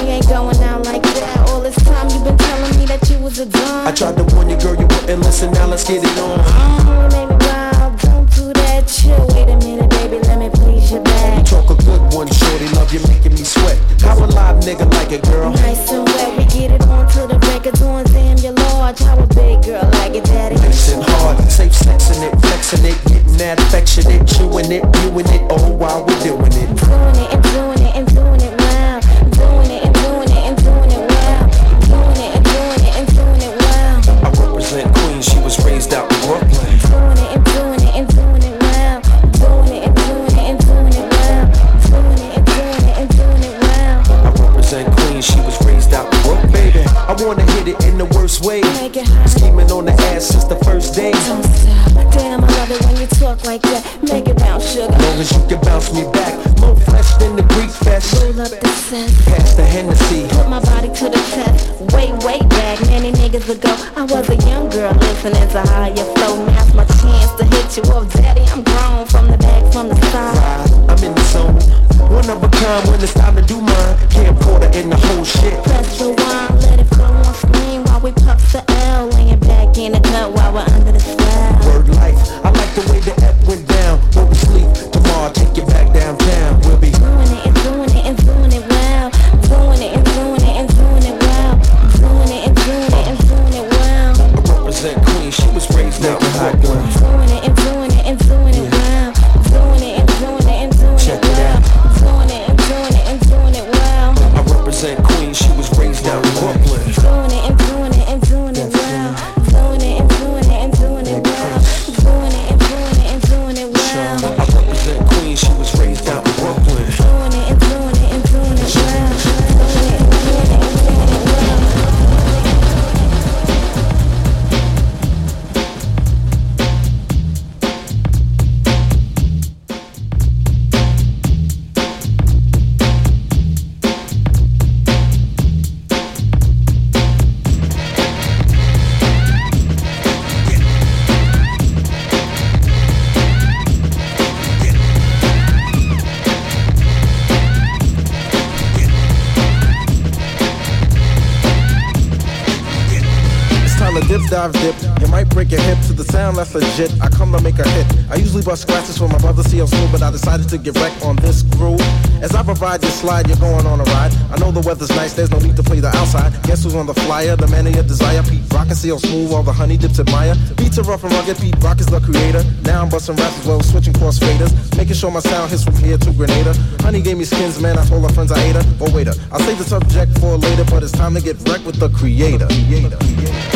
CL 168.83 168.99
Smooth, 168.99 169.31
all 169.31 169.45
the 169.45 169.53
honey 169.53 169.77
dips 169.77 170.01
admire. 170.01 170.35
Beats 170.57 170.77
are 170.77 170.83
rough 170.83 171.05
and 171.05 171.13
rugged, 171.13 171.39
Pete 171.39 171.55
Rock 171.63 171.79
is 171.79 171.87
the 171.87 172.01
creator. 172.01 172.43
Now 172.63 172.83
I'm 172.83 172.89
busting 172.89 173.15
raps 173.15 173.39
as 173.39 173.47
well 173.47 173.61
switching 173.63 173.93
cross 173.93 174.19
faders. 174.19 174.51
Making 174.77 174.95
sure 174.95 175.09
my 175.13 175.21
sound 175.21 175.53
hits 175.53 175.63
from 175.63 175.77
here 175.77 175.97
to 175.97 176.11
Grenada. 176.11 176.53
Honey 176.81 177.01
gave 177.01 177.17
me 177.17 177.25
skins, 177.25 177.61
man, 177.61 177.79
I 177.79 177.87
told 177.87 178.03
her 178.03 178.13
friends 178.13 178.33
I 178.33 178.43
ate 178.43 178.57
her. 178.57 178.65
But 178.81 178.91
wait, 178.93 179.07
I'll 179.07 179.39
save 179.39 179.59
the 179.59 179.65
subject 179.65 180.19
for 180.19 180.37
later, 180.37 180.65
but 180.65 180.83
it's 180.83 180.91
time 180.91 181.15
to 181.15 181.21
get 181.21 181.37
wrecked 181.49 181.65
with 181.65 181.79
the 181.79 181.91
creator. 181.91 182.49
creator. 182.49 182.99
I'm 183.01 183.52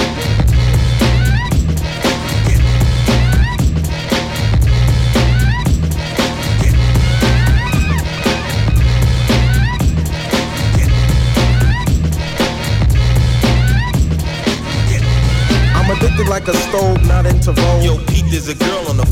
vogue. 17.32 17.84
Yo, 17.84 17.98
Pete, 18.06 18.24
there's 18.30 18.48
a 18.48 18.54
girl 18.54 18.88
on 18.88 18.96
the 18.96 19.05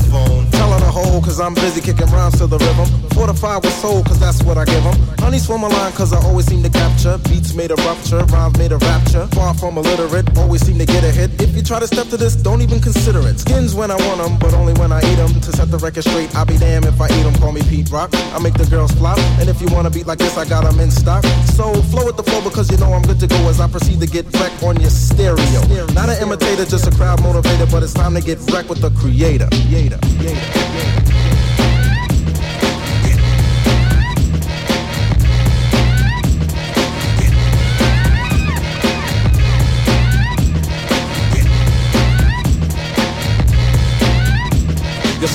cause 1.35 1.45
I'm 1.45 1.53
busy 1.53 1.81
kicking 1.81 2.07
rounds 2.15 2.37
to 2.39 2.47
the 2.47 2.57
rhythm. 2.57 2.87
Fortified 3.09 3.61
with 3.63 3.73
soul, 3.73 4.01
cause 4.03 4.19
that's 4.19 4.41
what 4.43 4.57
I 4.57 4.63
give 4.63 4.85
'em. 4.85 4.95
Honey's 5.19 5.45
for 5.45 5.59
my 5.59 5.67
line, 5.67 5.91
cause 5.91 6.13
I 6.13 6.19
always 6.23 6.45
seem 6.45 6.63
to 6.63 6.69
capture. 6.69 7.17
Beats 7.29 7.53
made 7.53 7.71
a 7.71 7.75
rupture, 7.87 8.23
rhymes 8.31 8.57
made 8.57 8.71
a 8.71 8.77
rapture. 8.77 9.27
Far 9.35 9.53
from 9.53 9.77
illiterate, 9.77 10.25
always 10.37 10.65
seem 10.65 10.77
to 10.77 10.85
get 10.85 11.03
a 11.03 11.11
hit. 11.11 11.29
If 11.41 11.53
you 11.55 11.61
try 11.61 11.79
to 11.79 11.87
step 11.87 12.07
to 12.11 12.17
this, 12.17 12.35
don't 12.35 12.61
even 12.61 12.79
consider 12.79 13.19
it. 13.27 13.39
Skins 13.39 13.75
when 13.75 13.91
I 13.91 13.95
want 14.07 14.21
'em, 14.21 14.37
but 14.37 14.53
only 14.53 14.73
when 14.79 14.93
I 14.93 14.99
eat 15.11 15.19
'em. 15.19 15.33
To 15.41 15.51
set 15.51 15.69
the 15.71 15.77
record 15.77 16.05
straight, 16.05 16.33
I'll 16.37 16.45
be 16.45 16.57
damned 16.57 16.85
if 16.85 17.01
I 17.01 17.07
eat 17.07 17.25
'em. 17.25 17.35
Call 17.41 17.51
me 17.51 17.61
Pete 17.69 17.91
Rock. 17.91 18.11
I 18.33 18.39
make 18.39 18.53
the 18.53 18.65
girls 18.65 18.91
flop. 18.91 19.19
And 19.39 19.49
if 19.49 19.61
you 19.61 19.67
wanna 19.75 19.89
beat 19.89 20.07
like 20.07 20.19
this, 20.19 20.37
I 20.37 20.45
got 20.45 20.63
got 20.63 20.71
'em 20.71 20.79
in 20.79 20.89
stock. 20.89 21.25
So 21.57 21.65
flow 21.91 22.05
with 22.05 22.15
the 22.15 22.23
flow 22.23 22.41
because 22.41 22.71
you 22.71 22.77
know 22.77 22.93
I'm 22.93 23.01
good 23.01 23.19
to 23.19 23.27
go 23.27 23.49
as 23.49 23.59
I 23.59 23.67
proceed 23.67 23.99
to 23.99 24.07
get 24.07 24.25
wrecked 24.39 24.63
on 24.63 24.79
your 24.79 24.89
stereo. 24.89 25.61
Not 25.93 26.07
an 26.09 26.17
imitator, 26.23 26.65
just 26.65 26.87
a 26.87 26.91
crowd 26.91 27.19
motivator, 27.19 27.69
but 27.69 27.83
it's 27.83 27.93
time 27.93 28.13
to 28.15 28.21
get 28.21 28.39
wrecked 28.51 28.69
with 28.69 28.79
the 28.79 28.91
creator. 28.91 29.49
creator. 29.51 29.99
You'll 30.21 31.04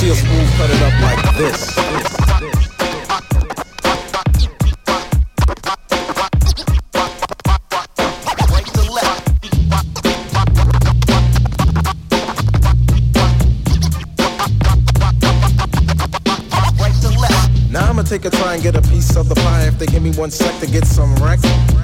see 0.00 0.08
a 0.08 0.14
smooth 0.14 0.50
cut 0.56 0.70
it 0.70 0.82
up 0.82 1.00
like 1.02 1.36
this. 1.36 1.76
Take 18.10 18.24
a 18.24 18.30
try 18.30 18.54
and 18.54 18.62
get 18.62 18.74
a 18.74 18.82
piece 18.82 19.14
of 19.14 19.28
the 19.28 19.36
pie 19.36 19.68
if 19.68 19.78
they 19.78 19.86
give 19.86 20.02
me 20.02 20.10
one 20.14 20.32
sec 20.32 20.58
to 20.58 20.66
get 20.66 20.84
some 20.84 21.14
wreck. 21.22 21.38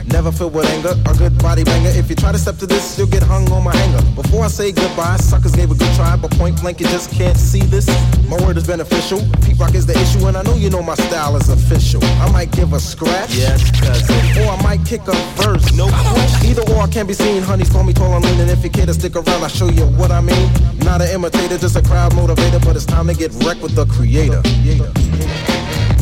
Never 0.09 0.31
filled 0.31 0.55
with 0.55 0.67
anger, 0.67 0.95
a 1.05 1.15
good 1.15 1.37
body 1.39 1.65
banger. 1.65 1.91
If 1.91 2.09
you 2.09 2.17
try 2.17 2.33
to 2.33 2.39
step 2.39 2.57
to 2.59 2.67
this, 2.67 2.97
you'll 2.97 3.09
get 3.09 3.23
hung 3.23 3.51
on 3.51 3.65
my 3.65 3.75
hanger. 3.75 4.03
Before 4.15 4.45
I 4.45 4.49
say 4.49 4.73
goodbye, 4.73 5.17
suckers 5.17 5.53
gave 5.53 5.71
a 5.71 5.75
good 5.75 5.93
try, 5.95 6.17
but 6.17 6.31
point 6.33 6.61
blank 6.61 6.81
you 6.81 6.87
just 6.87 7.11
can't 7.11 7.37
see 7.37 7.61
this. 7.61 7.87
My 8.29 8.37
word 8.45 8.57
is 8.57 8.67
beneficial. 8.67 9.21
Pete 9.45 9.59
Rock 9.59 9.75
is 9.75 9.85
the 9.85 9.99
issue, 9.99 10.27
and 10.27 10.37
I 10.37 10.43
know 10.43 10.55
you 10.55 10.71
know 10.71 10.83
my 10.83 10.95
style 10.95 11.37
is 11.37 11.49
official. 11.49 12.03
I 12.23 12.31
might 12.31 12.51
give 12.53 12.73
a 12.73 12.81
scratch, 12.81 13.35
yes, 13.35 13.71
cousin, 13.81 14.43
or 14.43 14.53
I 14.53 14.63
might 14.63 14.85
kick 14.87 15.03
a 15.09 15.15
verse. 15.43 15.73
No 15.75 15.89
question. 15.89 16.51
Either 16.51 16.63
or 16.73 16.87
can't 16.87 17.09
be 17.09 17.15
seen. 17.15 17.43
Honeys 17.43 17.69
call 17.69 17.83
me 17.85 17.93
tall 17.93 18.15
and 18.15 18.25
lean, 18.25 18.41
and 18.41 18.51
if 18.51 18.63
you 18.63 18.71
care 18.71 18.87
to 18.87 18.95
stick 18.95 19.17
around, 19.17 19.43
I'll 19.43 19.49
show 19.49 19.69
you 19.69 19.87
what 19.99 20.11
I 20.11 20.21
mean. 20.21 20.51
Not 20.79 21.03
an 21.03 21.09
imitator, 21.11 21.59
just 21.59 21.77
a 21.77 21.83
crowd 21.83 22.13
motivator, 22.13 22.65
but 22.65 22.77
it's 22.77 22.87
time 22.87 23.09
to 23.09 23.15
get 23.15 23.33
wrecked 23.45 23.61
with 23.61 23.75
the 23.75 23.87
creator. 23.87 24.41
It's 24.45 25.96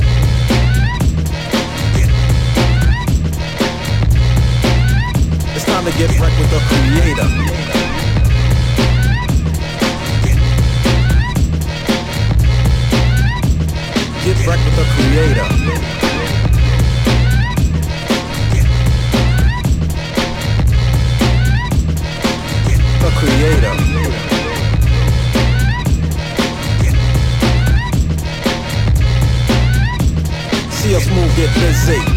time 5.85 5.93
to 5.93 5.99
get 5.99 6.21
wrecked 6.21 6.39
with 6.39 6.51
the 6.51 6.61
creator. 6.69 7.29
Get 14.25 14.47
wrecked 14.47 14.65
with 14.65 14.77
the 14.77 14.85
creator. 14.95 15.49
The 23.01 23.11
creator. 23.19 23.75
See 30.71 30.95
us 30.95 31.07
move, 31.11 31.37
get 31.37 31.55
busy. 31.55 32.14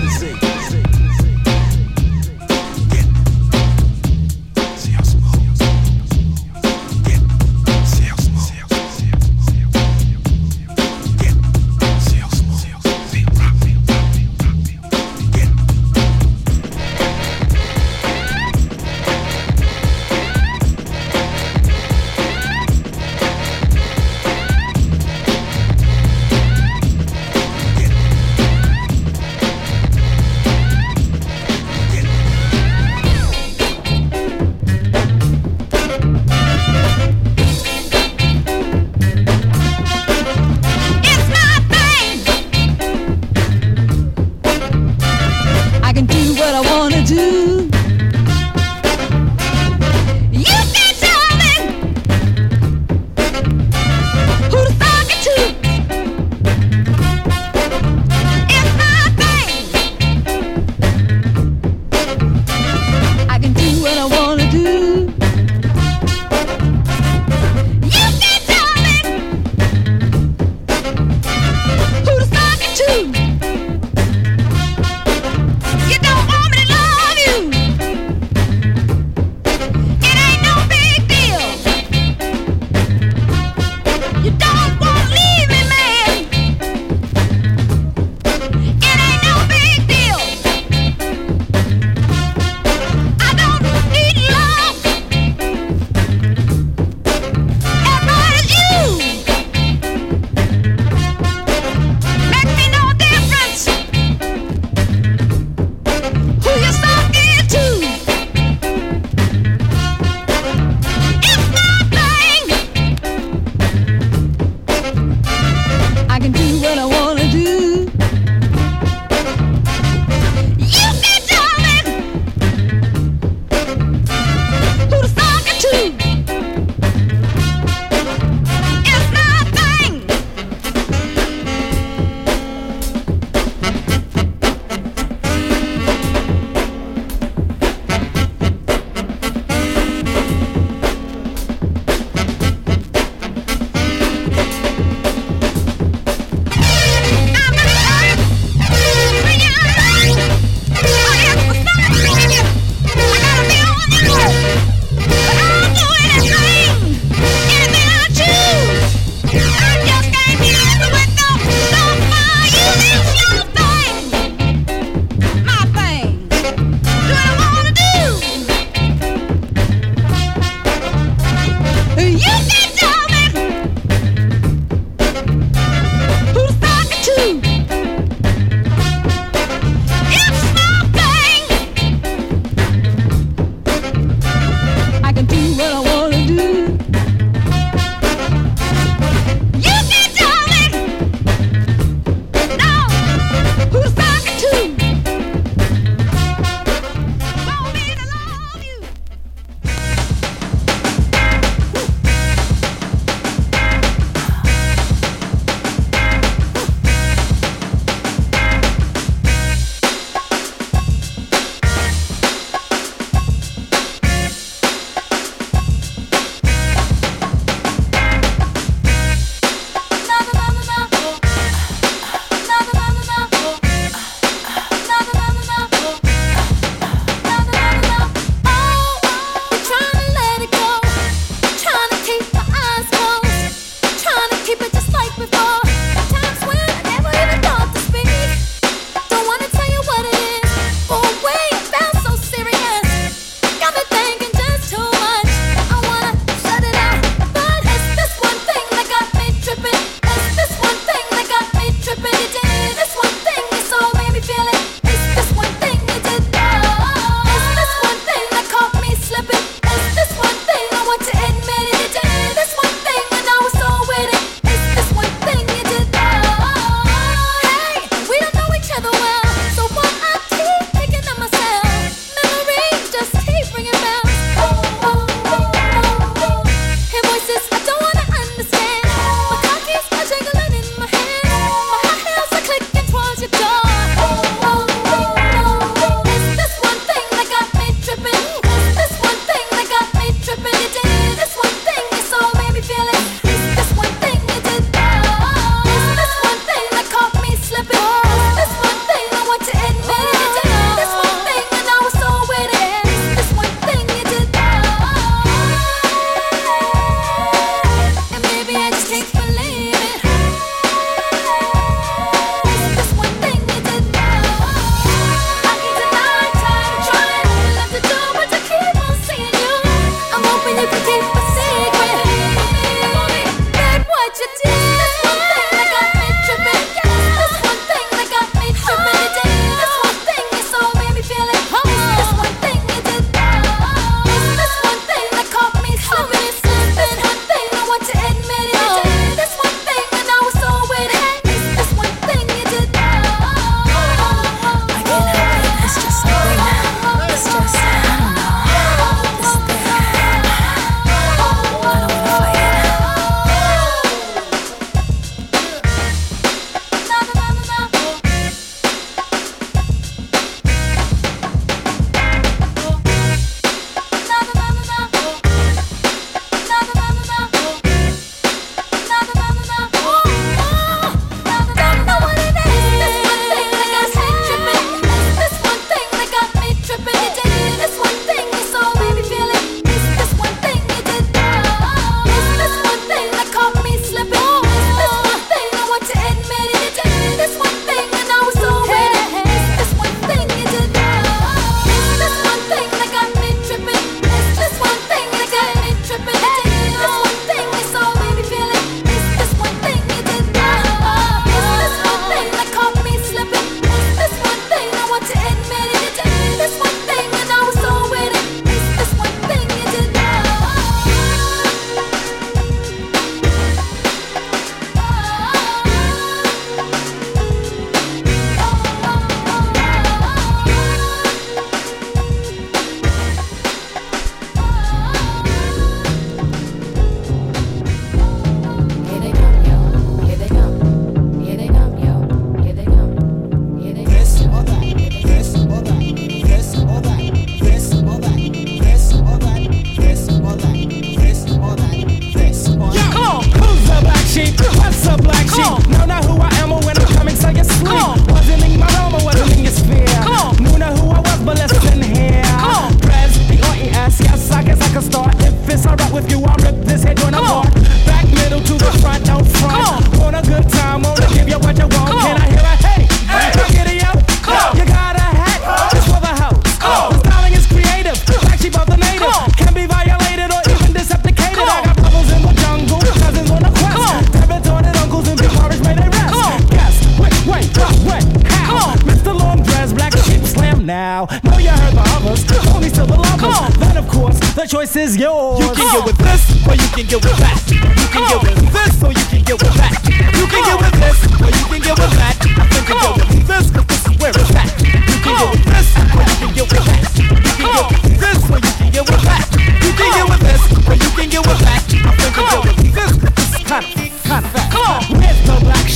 Choice 484.57 484.75
is 484.75 484.97
yours. 484.97 485.39
You 485.39 485.53
can 485.53 485.71
get 485.71 485.85
with 485.85 485.97
this, 485.99 486.47
or 486.47 486.55
you 486.55 486.67
can 486.73 486.85
get 486.87 487.03
with 487.05 487.17
that. 487.17 487.37
You 487.47 487.87
can 487.93 488.01
get 488.09 488.21
with 488.25 488.51
this, 488.51 488.83
or 488.83 488.89
you 488.89 489.05
can 489.05 489.21
get 489.21 489.37
with 489.37 489.53
that. 489.53 489.73
You 490.17 490.25
can 490.25 490.41
get 490.49 490.57
with 490.57 490.73
this, 490.81 490.97
or 491.21 491.29
you 491.29 491.45
can 491.45 491.61
get 491.61 491.77
with 491.77 491.93
that. 492.01 492.17
I 492.25 492.47
think 492.49 492.65
you 492.65 492.73
get 492.73 492.97
with 492.97 493.27
this, 493.27 493.51
cause 493.51 493.65
this 493.67 493.85
is 493.85 493.97
where 494.01 494.09
it's 494.09 494.33
at. 494.33 494.49
You 494.57 494.97
can 494.97 495.13
get 495.13 495.29
with 495.29 495.45
this, 495.45 495.69
or 495.77 496.01
you 496.01 496.15
can 496.17 496.33
get 496.33 496.47
with 496.49 496.65
that. 496.65 496.89
You 496.97 497.05
can 497.05 497.53
get 497.53 497.71
with 497.71 497.86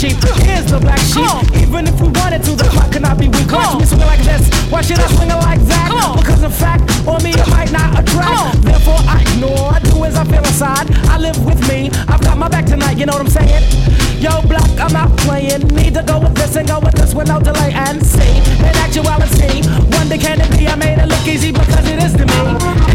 sheep, 0.02 0.18
here's 0.42 0.66
the 0.66 0.80
black 0.80 0.98
sheep. 0.98 1.30
Even 1.62 1.86
if 1.86 1.94
we 2.02 2.10
wanted 2.18 2.42
to, 2.42 2.58
the 2.58 2.66
clock 2.74 2.92
cannot 2.92 3.20
be 3.20 3.30
weak. 3.30 3.46
Watch 3.54 3.78
me 3.78 3.86
swing 3.86 4.02
like 4.10 4.24
this, 4.26 4.50
why 4.72 4.82
should 4.82 4.98
I 4.98 5.06
swing 5.14 5.30
like 5.30 5.62
that? 5.70 6.18
Because 6.18 6.42
in 6.42 6.50
fact, 6.50 6.90
on 7.06 7.22
me 7.22 7.38
it 7.38 7.48
might 7.54 7.72
not 7.72 8.02
attract. 8.02 8.66
Therefore 8.66 8.98
I 9.06 9.22
ignore, 9.22 9.70
I 9.70 9.80
do 9.86 10.04
as 10.04 10.16
I 10.18 10.26
feel 10.26 10.42
inside. 10.42 10.90
I 11.06 11.22
live 11.22 11.38
with 11.46 11.62
me, 11.70 11.92
I've 12.10 12.22
got 12.22 12.38
my 12.38 12.50
back 12.50 12.66
tonight, 12.66 12.98
you 12.98 13.06
know 13.06 13.14
what 13.14 13.22
I'm 13.22 13.30
saying? 13.30 13.62
Yo, 14.18 14.42
black, 14.50 14.70
I'm 14.82 14.94
not 14.94 15.14
playing. 15.22 15.70
Need 15.70 15.94
to 15.94 16.04
go 16.04 16.18
with 16.18 16.34
this 16.34 16.56
and 16.56 16.68
go 16.68 16.80
with 16.80 16.98
this 16.98 17.14
with 17.14 17.28
no 17.28 17.40
delay 17.40 17.70
and 17.74 18.02
see. 18.02 18.42
In 18.58 18.74
actuality, 18.82 19.62
wonder 19.94 20.18
can 20.18 20.42
it 20.42 20.50
be? 20.58 20.66
I 20.68 20.76
made 20.82 20.98
it 20.98 21.10
look 21.10 21.26
easy 21.30 21.52
because 21.52 21.86
it 21.86 22.02
is 22.02 22.14
to 22.18 22.26
me. 22.26 22.42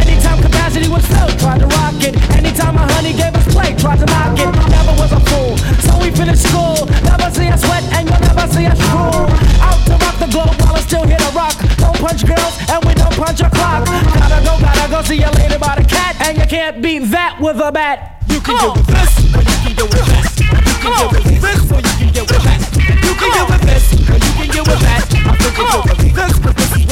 Anytime 0.03 0.43
capacity 0.77 0.93
was 0.93 1.07
filled, 1.07 1.39
tried 1.39 1.61
to 1.61 1.67
rock 1.67 1.95
it. 2.01 2.15
Anytime 2.37 2.75
my 2.75 2.87
honey 2.93 3.13
gave 3.13 3.35
us 3.35 3.47
play, 3.53 3.75
tried 3.77 3.99
to 3.99 4.07
knock 4.07 4.39
it. 4.39 4.53
Never 4.69 4.93
was 5.01 5.13
a 5.13 5.21
fool, 5.21 5.57
so 5.81 5.99
we 6.01 6.11
finished 6.11 6.43
school. 6.49 6.87
Never 7.05 7.31
see 7.33 7.49
us 7.49 7.63
sweat 7.63 7.85
and 7.95 8.09
you'll 8.09 8.21
never 8.21 8.47
see 8.53 8.67
us 8.67 8.79
drool. 8.79 9.27
Out 9.61 9.81
to 9.87 9.97
rock 9.97 10.17
the 10.19 10.29
globe 10.31 10.57
while 10.61 10.77
I 10.77 10.81
still 10.81 11.05
hit 11.05 11.21
a 11.21 11.31
rock. 11.33 11.57
Don't 11.79 11.97
punch 11.97 12.27
girls 12.27 12.55
and 12.69 12.85
we 12.85 12.95
don't 12.95 13.15
punch 13.17 13.41
a 13.41 13.51
clock. 13.51 13.87
Gotta 13.87 14.41
go, 14.45 14.61
gotta 14.61 14.91
go 14.91 15.03
see 15.03 15.21
you 15.21 15.31
later 15.41 15.59
by 15.59 15.77
the 15.81 15.87
cat. 15.89 16.17
And 16.27 16.37
you 16.39 16.47
can't 16.47 16.83
beat 16.83 17.11
that 17.11 17.39
with 17.41 17.57
a 17.61 17.73
bat. 17.73 18.23
You 18.29 18.41
can 18.41 18.57
get 18.57 18.77
with 18.77 18.87
this, 18.87 19.13
or 19.33 19.41
you 19.41 19.57
can 19.65 19.75
get 19.77 19.89
with 19.89 20.07
that. 20.13 20.29
You 20.37 20.77
can 20.83 20.93
get 20.93 21.13
with 21.13 21.41
this, 21.41 21.73
or 21.73 21.81
you 21.81 21.95
can 21.97 22.11
get 22.13 22.27
with 22.29 22.43
that. 22.45 22.61
You 22.77 23.15
can 23.17 23.31
get 23.33 23.47
with 23.49 23.65
this, 23.65 23.85
or 24.11 24.19
you 24.21 24.33
can 24.37 24.49
get 24.53 24.65
with 24.69 24.81
that. 24.85 25.03
I 25.17 25.33
think 25.41 25.57
you 25.57 25.65
get 25.65 25.89
with 25.89 26.15
this, 26.15 26.39
cause 26.39 26.55
this 26.55 26.71
is 26.77 26.86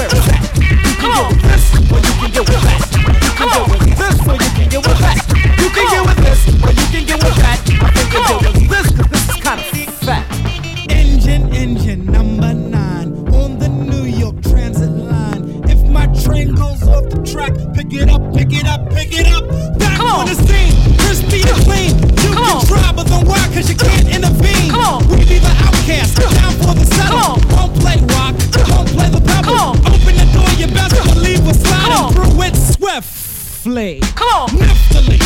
swiftly. 33.65 34.01
Come 34.15 34.29
on. 34.29 34.49
Niftily, 34.51 35.21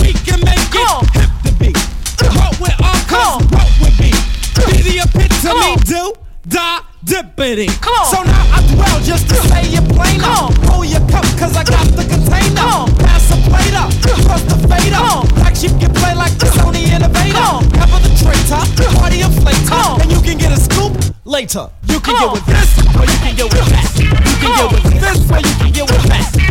we 0.00 0.12
can 0.14 0.38
make 0.44 0.70
it 0.70 1.10
hip 1.18 1.30
to 1.44 1.52
be. 1.58 1.72
What 2.38 2.54
with 2.60 2.78
our 2.78 3.00
cause, 3.10 3.42
what 3.50 3.66
with 3.82 3.98
me. 3.98 4.14
Be 4.70 4.82
the 4.86 5.02
epitome, 5.02 5.74
do, 5.82 6.14
da, 6.46 6.82
dippity. 7.04 7.68
So 8.06 8.22
now 8.22 8.54
I 8.54 8.62
dwell 8.70 9.00
just 9.02 9.28
to 9.30 9.34
say 9.50 9.66
it 9.74 9.84
plainer. 9.90 10.46
Pull 10.70 10.84
your 10.84 11.02
cup, 11.10 11.26
cause 11.38 11.56
I 11.56 11.64
got 11.64 11.86
the 11.98 12.06
container. 12.06 12.86
Pass 13.02 13.34
a 13.34 13.36
plate 13.50 13.74
up, 13.74 13.90
cross 14.26 14.42
the 14.46 14.58
fader. 14.70 15.34
Black 15.34 15.56
sheep 15.56 15.74
can 15.80 15.92
play 15.92 16.14
like 16.14 16.38
the 16.38 16.46
Sony 16.54 16.86
Innovator. 16.86 17.66
Cover 17.74 17.98
the 17.98 18.12
traitor, 18.22 18.62
party 18.98 19.26
inflator. 19.26 20.00
And 20.00 20.10
you 20.12 20.20
can 20.22 20.38
get 20.38 20.52
a 20.52 20.60
scoop 20.60 20.94
later. 21.24 21.68
You 21.88 21.98
can 21.98 22.14
get 22.14 22.32
with 22.32 22.46
this, 22.46 22.78
or 22.94 23.02
you 23.02 23.18
can 23.26 23.34
get 23.34 23.50
with 23.50 23.66
that. 23.74 23.90
You 23.98 24.36
can 24.38 24.52
get 24.54 24.70
with 24.70 25.00
this, 25.00 25.30
or 25.30 25.38
you 25.38 25.54
can 25.58 25.72
get 25.72 25.90
with 25.90 26.06
that. 26.06 26.41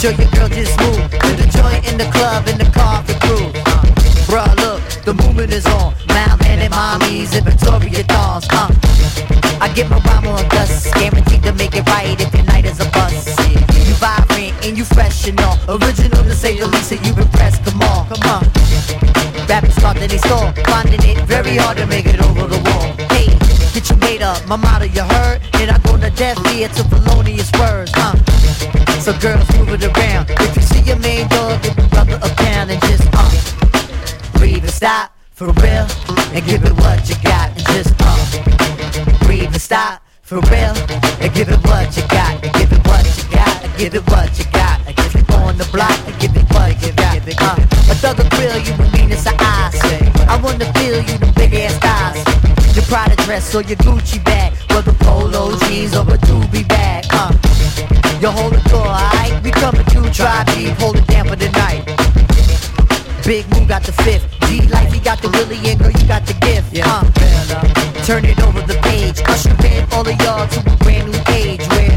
Yo, 0.00 0.08
your 0.12 0.30
girl 0.32 0.48
just 0.48 0.80
moved 0.80 1.12
to 1.12 1.30
the 1.36 1.44
joint 1.52 1.84
in 1.84 1.98
the 1.98 2.08
club 2.08 2.48
in 2.48 2.56
the 2.56 2.64
car 2.72 3.04
for 3.04 3.12
groove. 3.20 3.52
Bruh, 4.24 4.48
look, 4.64 4.80
the 5.04 5.12
movement 5.12 5.52
is 5.52 5.66
on. 5.66 5.92
Mount 6.08 6.40
and 6.46 6.72
mommies 6.72 7.36
and 7.36 7.44
Victoria 7.44 8.02
dolls. 8.04 8.48
Uh. 8.48 8.72
I 9.60 9.70
get 9.74 9.90
my 9.90 10.00
rhyme 10.08 10.26
on 10.26 10.48
dust, 10.48 10.88
guaranteed 10.94 11.42
to 11.42 11.52
make 11.52 11.76
it 11.76 11.86
right 11.92 12.18
if 12.18 12.32
your 12.32 12.44
night 12.44 12.64
is 12.64 12.80
a 12.80 12.88
bust. 12.96 13.28
You 13.84 13.92
vibrant 14.00 14.56
and 14.64 14.78
you 14.78 14.86
fresh 14.86 15.28
and 15.28 15.38
all. 15.42 15.58
Original 15.68 16.24
to 16.24 16.34
say 16.34 16.58
the 16.58 16.66
least, 16.68 16.92
and 16.92 17.04
you 17.04 17.12
impressed. 17.12 17.62
Come 17.66 17.82
on, 17.82 18.08
come 18.08 18.24
on. 18.24 18.44
Rapping 19.52 19.70
start 19.70 19.98
then 19.98 20.08
they 20.08 20.16
stall, 20.16 20.50
finding 20.64 21.02
it 21.04 21.20
very 21.28 21.56
hard 21.56 21.76
to 21.76 21.84
make 21.84 22.06
it 22.06 22.24
over 22.24 22.48
the 22.48 22.56
wall. 22.56 22.88
Hey, 23.12 23.28
get 23.76 23.90
your 23.90 23.98
weight 23.98 24.22
up, 24.22 24.40
my 24.48 24.56
motto 24.56 24.86
you 24.86 25.02
heard, 25.02 25.42
and 25.60 25.70
I 25.70 25.76
go 25.84 25.98
to 25.98 26.08
death 26.16 26.40
here 26.48 26.68
to 26.68 26.84
huh? 26.84 27.00
So 29.00 29.16
girls 29.18 29.48
move 29.56 29.70
it 29.72 29.82
around. 29.82 30.28
If 30.28 30.54
you 30.56 30.62
see 30.62 30.82
your 30.82 30.98
main 30.98 31.26
dog, 31.28 31.62
give 31.62 31.74
your 31.74 31.88
brother 31.88 32.18
a 32.22 32.28
pound 32.36 32.70
and 32.70 32.80
just 32.82 33.08
uh, 33.14 34.38
breathe 34.38 34.62
and 34.62 34.70
stop 34.70 35.16
for 35.32 35.46
real, 35.64 35.88
and 36.36 36.44
give 36.44 36.62
it 36.62 36.72
what 36.84 37.08
you 37.08 37.16
got 37.24 37.48
and 37.48 37.64
just 37.72 37.94
uh, 37.98 39.24
breathe 39.24 39.50
and 39.50 39.60
stop 39.60 40.02
for 40.20 40.38
real, 40.52 40.76
and 41.18 41.32
give 41.32 41.48
it 41.48 41.58
what 41.64 41.96
you 41.96 42.02
got, 42.08 42.44
and 42.44 42.52
give 42.52 42.70
it 42.70 42.86
what 42.86 43.02
you 43.08 43.24
got, 43.34 43.64
and 43.64 43.78
give 43.78 43.94
it 43.94 44.06
what 44.10 44.38
you 44.38 44.44
got, 44.52 44.86
and 44.86 44.94
give 44.94 45.16
it 45.16 45.30
on 45.32 45.56
the 45.56 45.64
block, 45.72 45.98
and 46.06 46.20
give 46.20 46.36
it 46.36 46.44
what 46.52 46.76
you 46.84 46.92
got. 46.92 47.16
Uh, 47.40 47.56
a 47.90 47.94
thug 47.96 48.18
will 48.18 48.28
grill 48.36 48.58
you 48.58 48.76
with 48.76 48.92
meanness 48.92 49.26
of 49.26 49.34
eyes. 49.40 49.80
I 50.28 50.38
wanna 50.44 50.70
feel 50.74 51.00
you 51.00 51.16
the 51.16 51.32
big 51.34 51.54
ass 51.54 51.72
thighs. 51.78 52.76
Your 52.76 52.84
Prada 52.84 53.16
dress 53.24 53.54
or 53.54 53.62
your 53.62 53.78
Gucci 53.78 54.22
bag, 54.22 54.52
whether 54.70 54.92
polo 54.92 55.56
jeans 55.60 55.96
or 55.96 56.02
a 56.02 56.18
doobie 56.28 56.68
bag. 56.68 57.06
Uh, 57.10 57.32
you 58.20 58.28
hold 58.28 58.52
the 58.52 58.60
door, 58.68 58.84
alright? 58.84 59.32
We 59.42 59.50
coming 59.50 59.84
through, 59.84 60.10
try 60.10 60.44
deep, 60.52 60.76
hold 60.76 60.96
it 60.96 61.06
down 61.06 61.26
for 61.28 61.36
the 61.36 61.48
night. 61.56 61.84
Big 63.24 63.48
Moo 63.52 63.66
got 63.66 63.82
the 63.82 63.92
fifth. 64.04 64.28
G 64.46 64.60
Life, 64.68 64.92
he 64.92 65.00
got 65.00 65.22
the 65.22 65.30
Willie, 65.30 65.56
and 65.70 65.80
girl, 65.80 65.90
you 65.90 66.06
got 66.06 66.26
the 66.26 66.34
gift. 66.44 66.72
Yeah. 66.72 66.84
Uh, 66.84 67.04
turn 68.04 68.24
it 68.24 68.38
over 68.42 68.60
the 68.60 68.76
page. 68.82 69.22
Usher 69.24 69.56
in 69.64 69.86
all 69.92 70.06
of 70.06 70.16
y'all 70.20 70.46
to 70.46 70.60
a 70.60 70.76
brand 70.84 71.10
new 71.10 71.20
age 71.32 71.64
where 71.72 71.96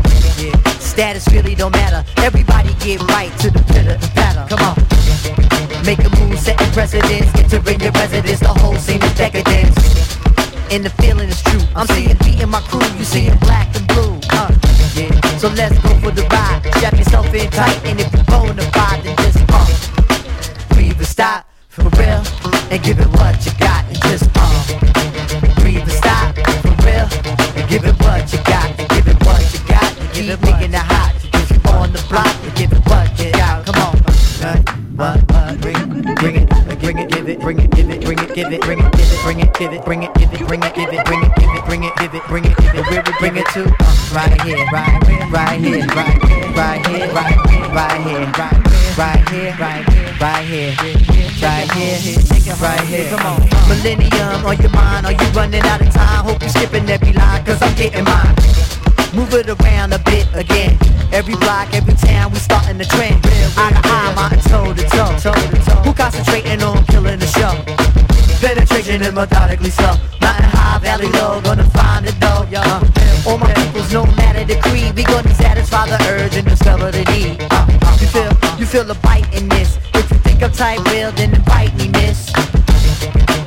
status 0.79 1.27
really 1.33 1.55
don't 1.55 1.73
matter. 1.73 2.05
Everybody 2.17 2.73
get 2.79 3.01
right 3.11 3.31
to 3.39 3.51
the 3.51 3.59
pitter 3.73 3.97
patter. 4.15 4.47
Come 4.47 4.63
on. 4.63 4.75
Make 5.83 5.99
a 5.99 6.09
move, 6.21 6.39
setting 6.39 6.71
precedence. 6.71 7.27
Entering 7.35 7.79
your 7.81 7.91
residence, 7.91 8.39
the 8.39 8.53
whole 8.53 8.77
scene 8.77 9.03
is 9.03 9.13
decadence. 9.15 9.75
And 10.71 10.85
the 10.85 10.91
feeling 11.01 11.27
is 11.27 11.41
true. 11.43 11.61
I'm 11.75 11.87
seeing 11.87 12.15
beating 12.23 12.49
my 12.49 12.61
crew, 12.61 12.85
you 12.97 13.03
seeing 13.03 13.37
black 13.39 13.72
So 15.43 15.49
let's 15.49 15.77
go 15.79 15.89
for 15.99 16.11
the 16.11 16.23
ride. 16.31 16.61
Strap 16.77 16.93
yourself 16.93 17.33
in 17.33 17.51
tight, 17.51 17.75
and 17.83 17.99
if 17.99 18.07
you're 18.13 18.23
bona 18.31 18.63
fide, 18.71 19.03
then 19.03 19.13
just 19.17 19.43
uh, 19.51 19.67
breathe 20.73 20.95
and 20.95 21.05
stop 21.05 21.45
for 21.67 21.83
real, 21.99 22.23
and 22.71 22.81
give 22.81 22.97
it 22.97 23.11
what 23.19 23.35
you 23.45 23.51
got, 23.59 23.83
and 23.91 23.99
just 24.07 24.31
uh, 24.39 25.59
breathe 25.59 25.83
and 25.83 25.91
stop 25.91 26.33
for 26.63 26.71
real, 26.87 27.11
and 27.59 27.67
give 27.67 27.83
it 27.83 27.91
what 27.99 28.23
you 28.31 28.39
got, 28.47 28.71
and 28.79 28.87
give 28.87 29.05
it 29.05 29.19
what 29.27 29.43
you 29.51 29.59
got, 29.67 29.91
and 30.15 30.41
making 30.47 30.71
it 30.71 30.79
hot. 30.79 31.11
Just 31.33 31.51
keep 31.51 31.67
on 31.75 31.91
the 31.91 31.99
block, 32.07 32.31
and 32.39 32.55
give 32.55 32.71
it 32.71 32.79
what 32.87 33.11
you 33.19 33.29
got. 33.33 33.65
Come 33.65 33.83
on. 33.83 33.99
Uh, 34.39 34.63
what, 34.95 35.19
what, 35.27 35.59
bring 35.59 35.75
it, 35.75 36.15
bring 36.23 36.35
it, 36.39 36.79
bring 36.79 36.99
it, 36.99 37.09
give 37.11 37.27
it, 37.27 37.39
bring 37.41 37.59
it, 37.59 37.69
give 37.71 37.89
it, 37.89 37.99
bring 37.99 38.17
it, 38.17 38.33
give 38.33 38.47
it, 38.47 38.61
bring 38.61 38.79
it, 38.79 38.93
give 38.95 39.11
it, 39.11 39.21
bring 39.21 39.39
it, 39.43 39.53
give 39.59 39.73
it, 39.73 39.83
bring 39.83 40.03
it, 40.03 40.13
give 40.15 40.31
it, 40.31 40.47
bring 40.47 40.63
it, 40.63 40.73
give 40.73 40.93
it, 40.93 41.03
bring 41.05 41.21
it, 41.21 41.35
give 41.35 41.51
it, 41.51 41.65
bring 41.65 41.83
it, 41.83 41.95
give 41.97 42.13
it, 42.15 42.23
bring 42.31 42.45
it, 42.45 42.55
give 42.55 42.75
it, 42.75 42.87
where 42.87 43.03
we 43.03 43.12
bring 43.23 43.37
it 43.37 43.47
to? 43.53 43.63
Uh, 43.63 43.95
right 44.11 44.41
here, 44.41 44.65
right 44.73 45.07
here, 45.07 45.27
right 45.31 45.59
here, 45.63 45.87
right 45.87 46.19
here, 46.19 46.51
right 46.59 46.85
here, 46.87 47.07
right 47.07 47.39
here, 47.47 47.69
right 47.71 48.01
here, 48.03 48.27
right 48.99 49.29
here, 49.29 49.55
right 49.59 49.85
here, 49.85 50.19
right 50.19 50.43
here, 50.43 50.75
right 51.39 51.71
here, 51.71 52.55
right 52.59 52.81
here. 52.81 53.09
Come 53.09 53.25
on, 53.25 53.39
Millennium 53.69 54.45
on 54.45 54.57
your 54.59 54.71
mind, 54.71 55.05
are 55.05 55.13
you 55.13 55.27
running 55.31 55.63
out 55.63 55.79
of 55.79 55.89
time? 55.93 56.25
Hope 56.25 56.43
you 56.43 56.49
skipping 56.49 56.89
every 56.89 57.13
line, 57.13 57.45
cause 57.45 57.61
I'm 57.61 57.73
getting 57.75 58.03
mine. 58.03 58.35
Move 59.15 59.33
it 59.35 59.47
around 59.47 59.93
a 59.93 59.99
bit 59.99 60.27
again. 60.33 60.77
Every 61.13 61.35
block, 61.35 61.73
every 61.73 61.93
town, 61.93 62.33
we 62.33 62.39
starting 62.39 62.77
the 62.77 62.85
trend. 62.85 63.23
Eye 63.55 63.71
to 63.71 63.81
eye, 63.87 64.15
mountain 64.15 64.41
toe 64.51 64.73
to 64.73 64.83
toe. 64.83 65.31
Who 65.83 65.93
concentrating 65.93 66.61
on 66.61 66.83
killing 66.87 67.19
the 67.19 67.27
show? 67.27 67.55
Penetration 68.45 69.01
and 69.01 69.15
methodically 69.15 69.69
slow. 69.69 69.95
Mountain 70.23 70.49
high, 70.55 70.79
valley 70.79 71.09
low, 71.19 71.41
gonna 71.41 71.69
find 71.71 72.05
the 72.07 72.13
dough. 72.23 72.47
Uh, 72.55 73.27
all 73.27 73.37
my 73.37 73.53
peoples, 73.53 73.91
no 73.91 74.05
matter 74.17 74.43
the 74.43 74.59
creed, 74.61 74.95
we 74.95 75.03
gonna 75.03 75.33
satisfy 75.35 75.85
the 75.87 75.99
urge 76.09 76.35
and 76.35 76.47
discover 76.47 76.91
the 76.91 77.03
need. 77.11 77.37
Uh, 77.51 77.65
you 78.01 78.07
feel, 78.07 78.31
you 78.59 78.65
feel 78.65 78.83
the 78.83 78.95
bite 79.05 79.27
in 79.33 79.49
this. 79.49 79.77
If 79.93 80.09
you 80.11 80.17
think 80.19 80.43
I'm 80.43 80.51
tight, 80.51 80.79
real, 80.91 81.11
then 81.11 81.33
invite 81.35 81.75
me, 81.75 81.89
miss. 81.89 82.31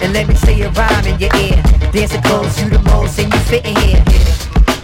And 0.02 0.12
let 0.12 0.28
me 0.28 0.34
say 0.34 0.60
a 0.62 0.70
rhyme 0.70 1.06
in 1.06 1.18
your 1.18 1.34
ear. 1.36 1.62
Dancing 1.92 2.22
close, 2.22 2.60
you 2.62 2.68
the 2.70 2.82
most, 2.90 3.18
and 3.18 3.32
you 3.32 3.40
fit 3.40 3.64
in 3.66 3.76
here. 3.76 4.04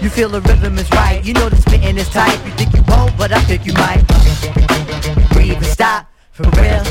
You 0.01 0.11
feel 0.11 0.29
the 0.29 0.41
rhythm 0.41 0.79
is 0.79 0.91
right. 0.93 1.25
You 1.25 1.35
know 1.35 1.49
the 1.49 1.57
spitting 1.57 1.97
is 1.97 2.09
tight. 2.09 2.39
You 2.45 2.53
think 2.53 2.75
you 2.75 2.83
won't, 2.89 3.17
but 3.17 3.31
I 3.33 3.41
think 3.43 3.65
you 3.67 3.73
might. 3.75 4.03
Breathe 5.33 5.57
and 5.57 5.67
stop 5.67 6.11
for 6.33 6.45
real. 6.61 6.83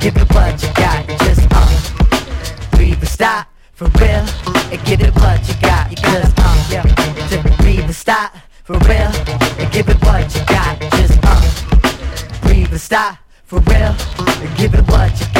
Give 0.00 0.16
it 0.16 0.28
what 0.34 0.60
you 0.62 0.68
got. 0.74 1.06
Just 1.24 1.46
uh. 1.50 2.76
Breathe 2.76 2.98
and 2.98 3.08
stop 3.08 3.46
for 3.74 3.86
real. 4.00 4.37
And 4.70 4.84
give 4.84 5.00
it 5.00 5.14
what 5.14 5.48
you 5.48 5.54
got. 5.62 5.90
You 5.90 5.96
just 5.96 6.34
uh. 6.36 7.28
Just 7.30 7.58
breathe 7.58 7.80
and 7.80 7.94
stop 7.94 8.34
for 8.64 8.78
real. 8.80 9.10
And 9.58 9.72
give 9.72 9.88
it 9.88 9.96
what 10.02 10.34
you 10.34 10.44
got. 10.44 10.78
Just 10.92 11.18
uh. 11.22 12.40
Breathe 12.42 12.70
and 12.70 12.80
stop 12.80 13.16
for 13.44 13.60
real. 13.60 13.94
And 14.18 14.56
give 14.58 14.74
it 14.74 14.86
what 14.88 15.18
you 15.18 15.26
got. 15.32 15.37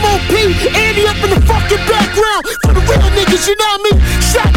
MOP, 0.00 0.32
Andy 0.74 1.06
up 1.06 1.18
in 1.24 1.30
the 1.30 1.40
fucking 1.46 1.82
background. 1.86 2.42
For 2.62 2.72
the 2.72 2.82
real 2.86 3.08
niggas, 3.16 3.48
you 3.48 3.56
know 3.56 3.66
what 3.66 3.80
I 3.80 3.86
mean? 3.90 3.98
Shout 4.22 4.49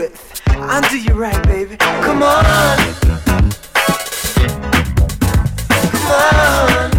with. 0.00 0.42
I'll 0.46 0.88
do 0.88 0.98
you 0.98 1.14
right, 1.14 1.42
baby. 1.44 1.76
Come 1.76 2.22
on. 2.22 2.44
Come 5.90 6.06
on. 6.06 6.89